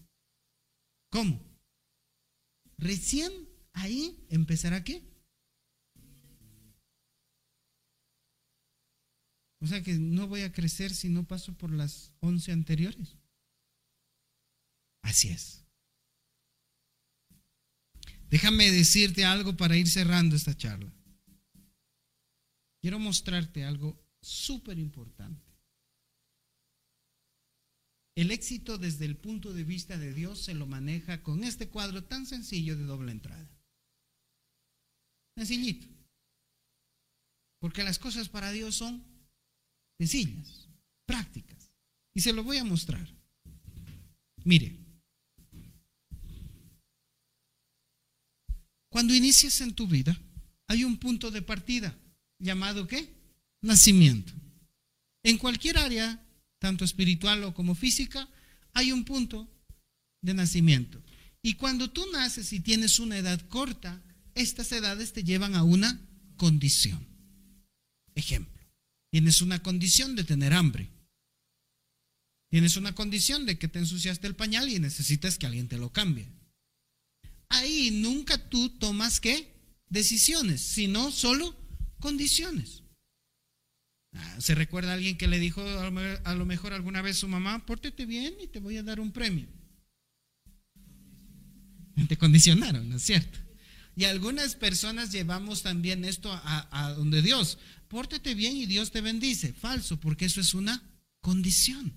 ¿Cómo? 1.11 1.41
Recién 2.79 3.33
ahí 3.73 4.27
empezará 4.29 4.85
qué? 4.85 5.03
O 9.61 9.67
sea 9.67 9.83
que 9.83 9.95
no 9.95 10.29
voy 10.29 10.43
a 10.43 10.53
crecer 10.53 10.95
si 10.95 11.09
no 11.09 11.27
paso 11.27 11.57
por 11.57 11.71
las 11.71 12.13
once 12.21 12.53
anteriores. 12.53 13.17
Así 15.03 15.29
es. 15.29 15.65
Déjame 18.29 18.71
decirte 18.71 19.25
algo 19.25 19.57
para 19.57 19.77
ir 19.77 19.89
cerrando 19.89 20.37
esta 20.37 20.57
charla. 20.57 20.93
Quiero 22.87 23.01
mostrarte 23.01 23.65
algo 23.65 24.01
súper 24.23 24.79
importante. 24.79 25.45
El 28.15 28.31
éxito 28.31 28.79
desde 28.79 29.07
el 29.07 29.17
punto 29.17 29.53
de 29.53 29.65
vista 29.65 29.99
de 29.99 30.15
Dios 30.15 30.39
se 30.39 30.55
lo 30.55 30.69
maneja 30.69 31.21
con 31.25 31.43
este 31.43 31.69
cuadro 31.69 32.05
tan 32.05 32.27
sencillo 32.27 32.77
de 32.77 32.85
doble 32.85 33.11
entrada. 33.11 33.51
Sencillito. 35.37 35.89
Porque 37.59 37.83
las 37.83 37.99
cosas 37.99 38.29
para 38.29 38.53
Dios 38.53 38.77
son 38.77 39.03
sencillas, 39.99 40.69
prácticas. 41.07 41.73
Y 42.15 42.21
se 42.21 42.33
lo 42.33 42.45
voy 42.45 42.59
a 42.59 42.65
mostrar. 42.65 43.05
Mire, 44.45 44.79
cuando 48.89 49.13
inicias 49.13 49.61
en 49.61 49.75
tu 49.75 49.89
vida, 49.89 50.17
hay 50.69 50.85
un 50.85 50.97
punto 50.99 51.33
de 51.33 51.43
partida 51.43 51.99
llamado 52.39 52.87
¿qué? 52.87 53.13
Nacimiento. 53.63 54.33
En 55.23 55.39
cualquier 55.39 55.79
área, 55.79 56.25
tanto 56.59 56.85
espiritual 56.85 57.45
o 57.45 57.55
como 57.55 57.75
física, 57.75 58.29
hay 58.73 58.93
un 58.93 59.05
punto 59.05 59.49
de 60.23 60.35
nacimiento. 60.35 61.03
Y 61.43 61.55
cuando 61.55 61.91
tú 61.91 62.05
naces 62.13 62.53
y 62.53 62.61
tienes 62.61 62.99
una 62.99 63.19
edad 63.19 63.41
corta, 63.49 64.03
estas 64.35 64.71
edades 64.73 65.13
te 65.13 65.25
llevan 65.25 65.55
a 65.55 65.63
una 65.63 66.01
condición. 66.37 67.07
Ejemplo, 68.15 68.63
tienes 69.11 69.41
una 69.43 69.63
condición 69.63 70.17
de 70.17 70.25
tener 70.25 70.53
hambre. 70.53 70.91
Tienes 72.51 72.77
una 72.77 72.95
condición 72.95 73.47
de 73.47 73.59
que 73.59 73.69
te 73.69 73.79
ensuciaste 73.79 74.27
el 74.27 74.37
pañal 74.37 74.69
y 74.69 74.79
necesitas 74.79 75.39
que 75.39 75.47
alguien 75.47 75.69
te 75.69 75.79
lo 75.79 75.93
cambie. 75.93 76.29
Ahí 77.49 77.91
nunca 77.91 78.49
tú 78.49 78.71
tomas 78.71 79.21
qué? 79.21 79.55
Decisiones, 79.89 80.61
sino 80.61 81.11
solo 81.11 81.57
condiciones. 82.01 82.83
Ah, 84.13 84.41
¿Se 84.41 84.55
recuerda 84.55 84.95
alguien 84.95 85.19
que 85.19 85.29
le 85.29 85.39
dijo 85.39 85.63
a 85.63 86.35
lo 86.35 86.47
mejor 86.47 86.73
alguna 86.73 87.03
vez 87.03 87.19
su 87.19 87.29
mamá, 87.29 87.65
pórtete 87.67 88.07
bien 88.07 88.35
y 88.43 88.47
te 88.47 88.61
voy 88.61 88.77
a 88.77 88.83
dar 88.83 89.01
un 89.01 89.13
premio? 89.13 89.47
Te 92.09 92.17
condicionaron, 92.17 92.89
¿no 92.89 92.97
es 92.97 93.03
cierto? 93.03 93.39
Y 93.97 94.05
algunas 94.05 94.55
personas 94.55 95.11
llevamos 95.11 95.63
también 95.63 96.05
esto 96.05 96.31
a, 96.33 96.69
a 96.71 96.93
donde 96.93 97.23
Dios, 97.23 97.59
pórtete 97.89 98.35
bien 98.35 98.57
y 98.57 98.67
Dios 98.67 98.91
te 98.91 99.01
bendice. 99.01 99.53
Falso, 99.55 99.99
porque 99.99 100.27
eso 100.27 100.41
es 100.41 100.55
una 100.55 100.83
condición. 101.21 101.93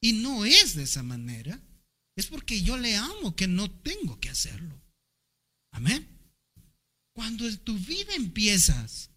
Y 0.00 0.12
no 0.14 0.44
es 0.44 0.76
de 0.76 0.84
esa 0.84 1.02
manera. 1.02 1.60
Es 2.16 2.26
porque 2.26 2.62
yo 2.62 2.78
le 2.78 2.96
amo 2.96 3.34
que 3.34 3.48
no 3.48 3.70
tengo 3.70 4.20
que 4.20 4.30
hacerlo. 4.30 4.80
Amén. 5.72 6.06
Cuando 7.12 7.50
tu 7.58 7.76
vida 7.78 8.14
empiezas 8.14 9.10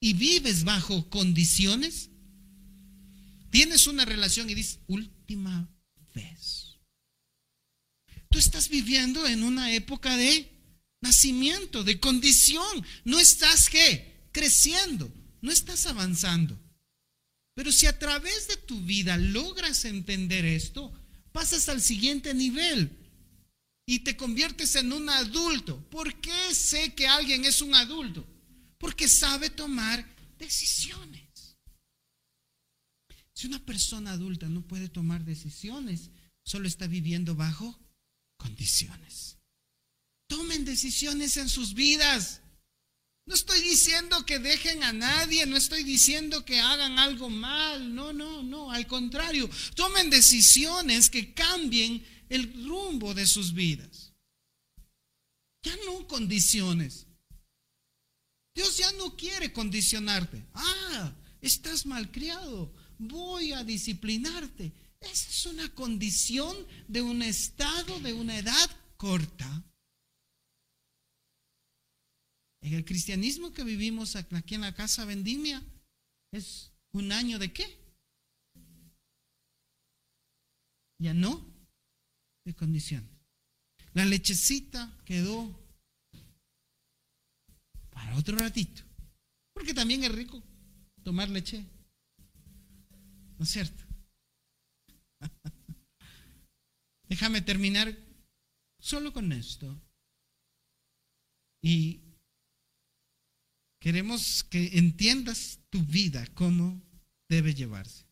y 0.00 0.14
vives 0.14 0.64
bajo 0.64 1.08
condiciones, 1.10 2.08
tienes 3.50 3.86
una 3.86 4.06
relación 4.06 4.48
y 4.48 4.54
dices, 4.54 4.80
última 4.86 5.68
vez. 6.14 6.78
Tú 8.30 8.38
estás 8.38 8.68
viviendo 8.68 9.26
en 9.26 9.42
una 9.42 9.72
época 9.74 10.16
de 10.16 10.50
nacimiento, 11.02 11.84
de 11.84 12.00
condición. 12.00 12.84
No 13.04 13.18
estás 13.20 13.68
qué? 13.68 14.28
Creciendo, 14.32 15.12
no 15.42 15.52
estás 15.52 15.86
avanzando. 15.86 16.58
Pero 17.54 17.72
si 17.72 17.86
a 17.86 17.98
través 17.98 18.48
de 18.48 18.56
tu 18.56 18.80
vida 18.82 19.16
logras 19.18 19.84
entender 19.84 20.44
esto, 20.44 20.92
pasas 21.32 21.68
al 21.68 21.82
siguiente 21.82 22.32
nivel 22.32 22.96
y 23.84 23.98
te 23.98 24.16
conviertes 24.16 24.76
en 24.76 24.92
un 24.92 25.10
adulto. 25.10 25.78
¿Por 25.90 26.20
qué 26.20 26.54
sé 26.54 26.94
que 26.94 27.06
alguien 27.06 27.44
es 27.44 27.60
un 27.60 27.74
adulto? 27.74 28.26
Porque 28.80 29.06
sabe 29.08 29.50
tomar 29.50 30.04
decisiones. 30.38 31.56
Si 33.34 33.46
una 33.46 33.58
persona 33.64 34.12
adulta 34.12 34.48
no 34.48 34.66
puede 34.66 34.88
tomar 34.88 35.24
decisiones, 35.24 36.10
solo 36.44 36.66
está 36.66 36.86
viviendo 36.86 37.34
bajo 37.34 37.78
condiciones. 38.38 39.36
Tomen 40.28 40.64
decisiones 40.64 41.36
en 41.36 41.48
sus 41.48 41.74
vidas. 41.74 42.40
No 43.26 43.34
estoy 43.34 43.60
diciendo 43.60 44.24
que 44.24 44.38
dejen 44.38 44.82
a 44.82 44.92
nadie, 44.92 45.44
no 45.46 45.56
estoy 45.56 45.84
diciendo 45.84 46.44
que 46.44 46.58
hagan 46.58 46.98
algo 46.98 47.28
mal, 47.28 47.94
no, 47.94 48.12
no, 48.12 48.42
no, 48.42 48.72
al 48.72 48.86
contrario, 48.86 49.48
tomen 49.76 50.10
decisiones 50.10 51.10
que 51.10 51.34
cambien 51.34 52.04
el 52.28 52.66
rumbo 52.66 53.12
de 53.12 53.26
sus 53.26 53.52
vidas. 53.52 54.12
Ya 55.62 55.76
no 55.84 56.06
condiciones. 56.06 57.06
Dios 58.54 58.76
ya 58.76 58.90
no 58.92 59.16
quiere 59.16 59.52
condicionarte. 59.52 60.44
Ah, 60.54 61.14
estás 61.40 61.86
malcriado. 61.86 62.72
Voy 62.98 63.52
a 63.52 63.64
disciplinarte. 63.64 64.72
Esa 65.00 65.30
es 65.30 65.46
una 65.46 65.74
condición 65.74 66.56
de 66.88 67.00
un 67.00 67.22
estado, 67.22 67.98
de 68.00 68.12
una 68.12 68.38
edad 68.38 68.70
corta. 68.96 69.64
En 72.62 72.74
el 72.74 72.84
cristianismo 72.84 73.52
que 73.52 73.64
vivimos 73.64 74.16
aquí 74.16 74.54
en 74.54 74.60
la 74.60 74.74
casa 74.74 75.06
Vendimia, 75.06 75.62
es 76.32 76.70
un 76.92 77.10
año 77.12 77.38
de 77.38 77.52
qué? 77.52 77.78
Ya 80.98 81.14
no, 81.14 81.46
de 82.44 82.54
condición. 82.54 83.08
La 83.94 84.04
lechecita 84.04 84.94
quedó 85.06 85.58
para 88.00 88.16
otro 88.16 88.36
ratito. 88.36 88.82
Porque 89.52 89.74
también 89.74 90.02
es 90.04 90.12
rico 90.12 90.42
tomar 91.02 91.28
leche. 91.28 91.62
¿No 93.36 93.44
es 93.44 93.50
cierto? 93.50 93.84
Déjame 97.08 97.42
terminar 97.42 97.94
solo 98.78 99.12
con 99.12 99.32
esto. 99.32 99.78
Y 101.62 102.00
queremos 103.80 104.44
que 104.44 104.78
entiendas 104.78 105.58
tu 105.68 105.82
vida, 105.82 106.26
cómo 106.32 106.80
debe 107.28 107.54
llevarse. 107.54 108.06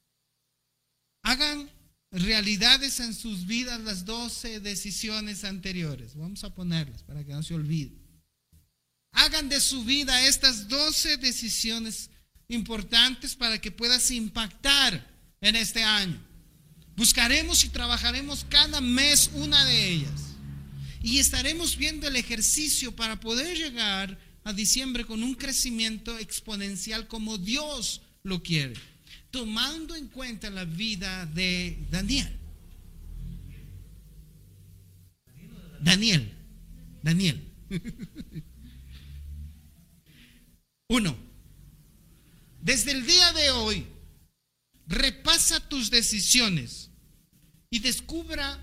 Hagan 1.23 1.71
realidades 2.11 3.01
en 3.01 3.15
sus 3.15 3.47
vidas 3.47 3.81
las 3.81 4.05
doce 4.05 4.61
decisiones 4.61 5.45
anteriores. 5.45 6.15
Vamos 6.15 6.45
a 6.45 6.55
ponerlas 6.55 7.03
para 7.05 7.25
que 7.25 7.33
no 7.33 7.43
se 7.43 7.55
olvide. 7.55 8.08
Hagan 9.19 9.49
de 9.49 9.61
su 9.61 9.85
vida 9.85 10.29
estas 10.29 10.69
doce 10.69 11.17
decisiones 11.17 12.09
importantes 12.47 13.35
para 13.35 13.61
que 13.61 13.73
puedas 13.73 14.13
impactar 14.13 15.05
en 15.41 15.57
este 15.57 15.83
año. 15.83 16.17
Buscaremos 16.95 17.65
y 17.65 17.69
trabajaremos 17.69 18.47
cada 18.49 18.81
mes 18.81 19.29
una 19.35 19.65
de 19.65 19.89
ellas. 19.91 20.37
Y 21.03 21.19
estaremos 21.19 21.77
viendo 21.77 22.07
el 22.07 22.15
ejercicio 22.15 22.95
para 22.95 23.19
poder 23.19 23.57
llegar 23.57 24.17
a 24.45 24.53
diciembre 24.53 25.05
con 25.05 25.25
un 25.25 25.35
crecimiento 25.35 26.17
exponencial 26.19 27.09
como 27.09 27.39
Dios 27.39 28.03
lo 28.23 28.41
quiere, 28.41 28.75
tomando 29.33 29.97
en 29.97 30.07
cuenta 30.07 30.49
la 30.49 30.65
vida 30.65 31.27
de 31.27 31.77
Daniel. 31.91 32.37
Daniel, 35.81 36.33
Daniel. 37.03 37.43
Uno, 40.89 41.17
desde 42.63 42.93
el 42.93 43.07
día 43.07 43.33
de 43.35 43.51
hoy, 43.51 43.87
repasa 44.87 45.61
tus 45.69 45.91
decisiones 45.91 46.91
y 47.69 47.81
descubra 47.81 48.59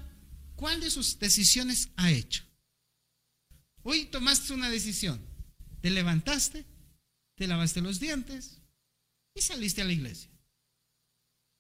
cuál 0.56 0.82
de 0.82 0.90
sus 0.90 1.20
decisiones 1.20 1.90
ha 1.96 2.12
hecho. 2.12 2.44
Hoy 3.84 4.06
tomaste 4.06 4.54
una 4.54 4.72
decisión, 4.72 5.24
te 5.82 5.92
levantaste, 5.92 6.66
te 7.36 7.46
lavaste 7.46 7.82
los 7.82 8.00
dientes 8.00 8.60
y 9.36 9.42
saliste 9.42 9.84
a 9.84 9.86
la 9.86 9.94
iglesia. 9.94 10.32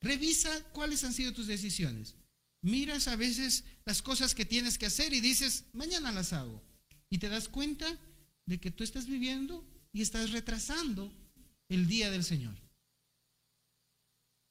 Revisa 0.02 0.64
cuáles 0.72 1.04
han 1.04 1.14
sido 1.14 1.32
tus 1.34 1.46
decisiones. 1.46 2.16
Miras 2.62 3.08
a 3.08 3.16
veces 3.16 3.66
las 3.86 4.02
cosas 4.02 4.34
que 4.34 4.46
tienes 4.46 4.80
que 4.80 4.88
hacer 4.88 5.14
y 5.14 5.22
dices, 5.22 5.66
mañana 5.74 6.12
las 6.12 6.34
hago. 6.34 6.64
Y 7.12 7.20
te 7.20 7.30
das 7.30 7.50
cuenta 7.50 8.00
de 8.48 8.60
que 8.60 8.72
tú 8.72 8.84
estás 8.84 9.06
viviendo 9.06 9.64
y 9.96 10.02
estás 10.02 10.32
retrasando 10.32 11.10
el 11.70 11.88
día 11.88 12.12
del 12.12 12.26
Señor. 12.26 12.54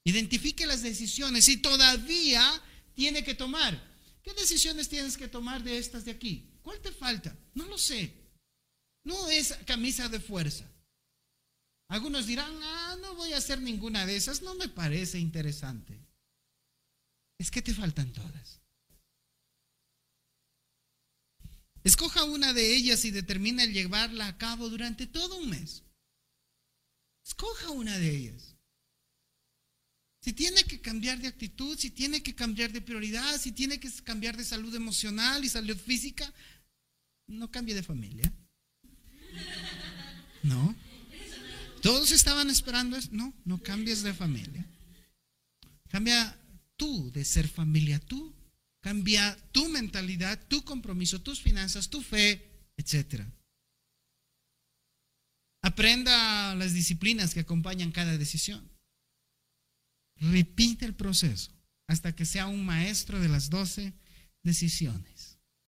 Identifique 0.03 0.65
las 0.67 0.81
decisiones 0.81 1.51
y 1.51 1.59
todavía 1.59 2.63
tiene 2.95 3.23
que 3.23 3.35
tomar. 3.35 3.79
¿Qué 4.23 4.33
decisiones 4.33 4.89
tienes 4.89 5.19
que 5.19 5.29
tomar 5.29 5.63
de 5.63 5.77
estas 5.77 6.07
de 6.07 6.13
aquí? 6.13 6.51
¿Cuál 6.63 6.81
te 6.81 6.91
falta? 6.93 7.37
No 7.53 7.67
lo 7.67 7.77
sé. 7.77 8.11
No 9.05 9.29
es 9.29 9.53
camisa 9.67 10.09
de 10.09 10.19
fuerza. 10.19 10.65
Algunos 11.89 12.27
dirán, 12.27 12.51
ah, 12.63 12.97
no 13.03 13.15
voy 13.15 13.35
a 13.35 13.37
hacer 13.37 13.61
ninguna 13.61 14.07
de 14.07 14.17
esas, 14.17 14.41
no 14.41 14.55
me 14.55 14.71
parece 14.71 15.19
interesante. 15.19 16.01
Es 17.37 17.51
que 17.51 17.61
te 17.61 17.75
faltan 17.75 18.11
todas. 18.15 18.63
Escoja 21.85 22.25
una 22.25 22.55
de 22.55 22.75
ellas 22.75 23.05
y 23.05 23.11
determina 23.11 23.67
llevarla 23.67 24.27
a 24.27 24.39
cabo 24.39 24.71
durante 24.71 25.07
todo 25.07 25.37
un 25.37 25.51
mes. 25.51 25.83
Escoja 27.25 27.71
una 27.71 27.99
de 27.99 28.17
ellas. 28.17 28.57
Si 30.21 30.33
tiene 30.33 30.65
que 30.65 30.81
cambiar 30.81 31.21
de 31.21 31.29
actitud, 31.29 31.79
si 31.79 31.91
tiene 31.91 32.23
que 32.23 32.35
cambiar 32.35 32.73
de 32.73 32.81
prioridad, 32.81 33.39
si 33.39 33.53
tiene 33.53 33.79
que 33.79 33.91
cambiar 34.03 34.39
de 34.39 34.45
salud 34.45 34.75
emocional 34.75 35.45
y 35.45 35.51
salud 35.51 35.77
física, 35.77 36.33
no 37.27 37.51
cambie 37.51 37.75
de 37.75 37.83
familia. 37.83 38.33
No. 40.43 40.75
Todos 41.83 42.13
estaban 42.13 42.49
esperando 42.49 42.97
eso. 42.97 43.11
No, 43.13 43.35
no 43.45 43.63
cambies 43.63 44.03
de 44.03 44.15
familia. 44.15 44.67
Cambia 45.91 46.39
tú 46.77 47.11
de 47.13 47.27
ser 47.27 47.47
familia, 47.47 48.01
tú. 48.01 48.35
Cambia 48.85 49.35
tu 49.51 49.71
mentalidad, 49.71 50.39
tu 50.47 50.63
compromiso, 50.63 51.23
tus 51.23 51.41
finanzas, 51.41 51.89
tu 51.89 52.03
fe, 52.03 52.69
etc. 52.77 53.25
Aprenda 55.63 56.55
las 56.55 56.75
disciplinas 56.75 57.33
que 57.33 57.41
acompañan 57.41 57.93
cada 57.93 58.19
decisión. 58.19 58.71
Repite 60.17 60.85
el 60.85 60.95
proceso 60.95 61.51
hasta 61.89 62.15
que 62.15 62.27
sea 62.27 62.47
un 62.47 62.67
maestro 62.67 63.19
de 63.21 63.31
las 63.31 63.49
doce 63.49 63.95
decisiones. 64.43 65.14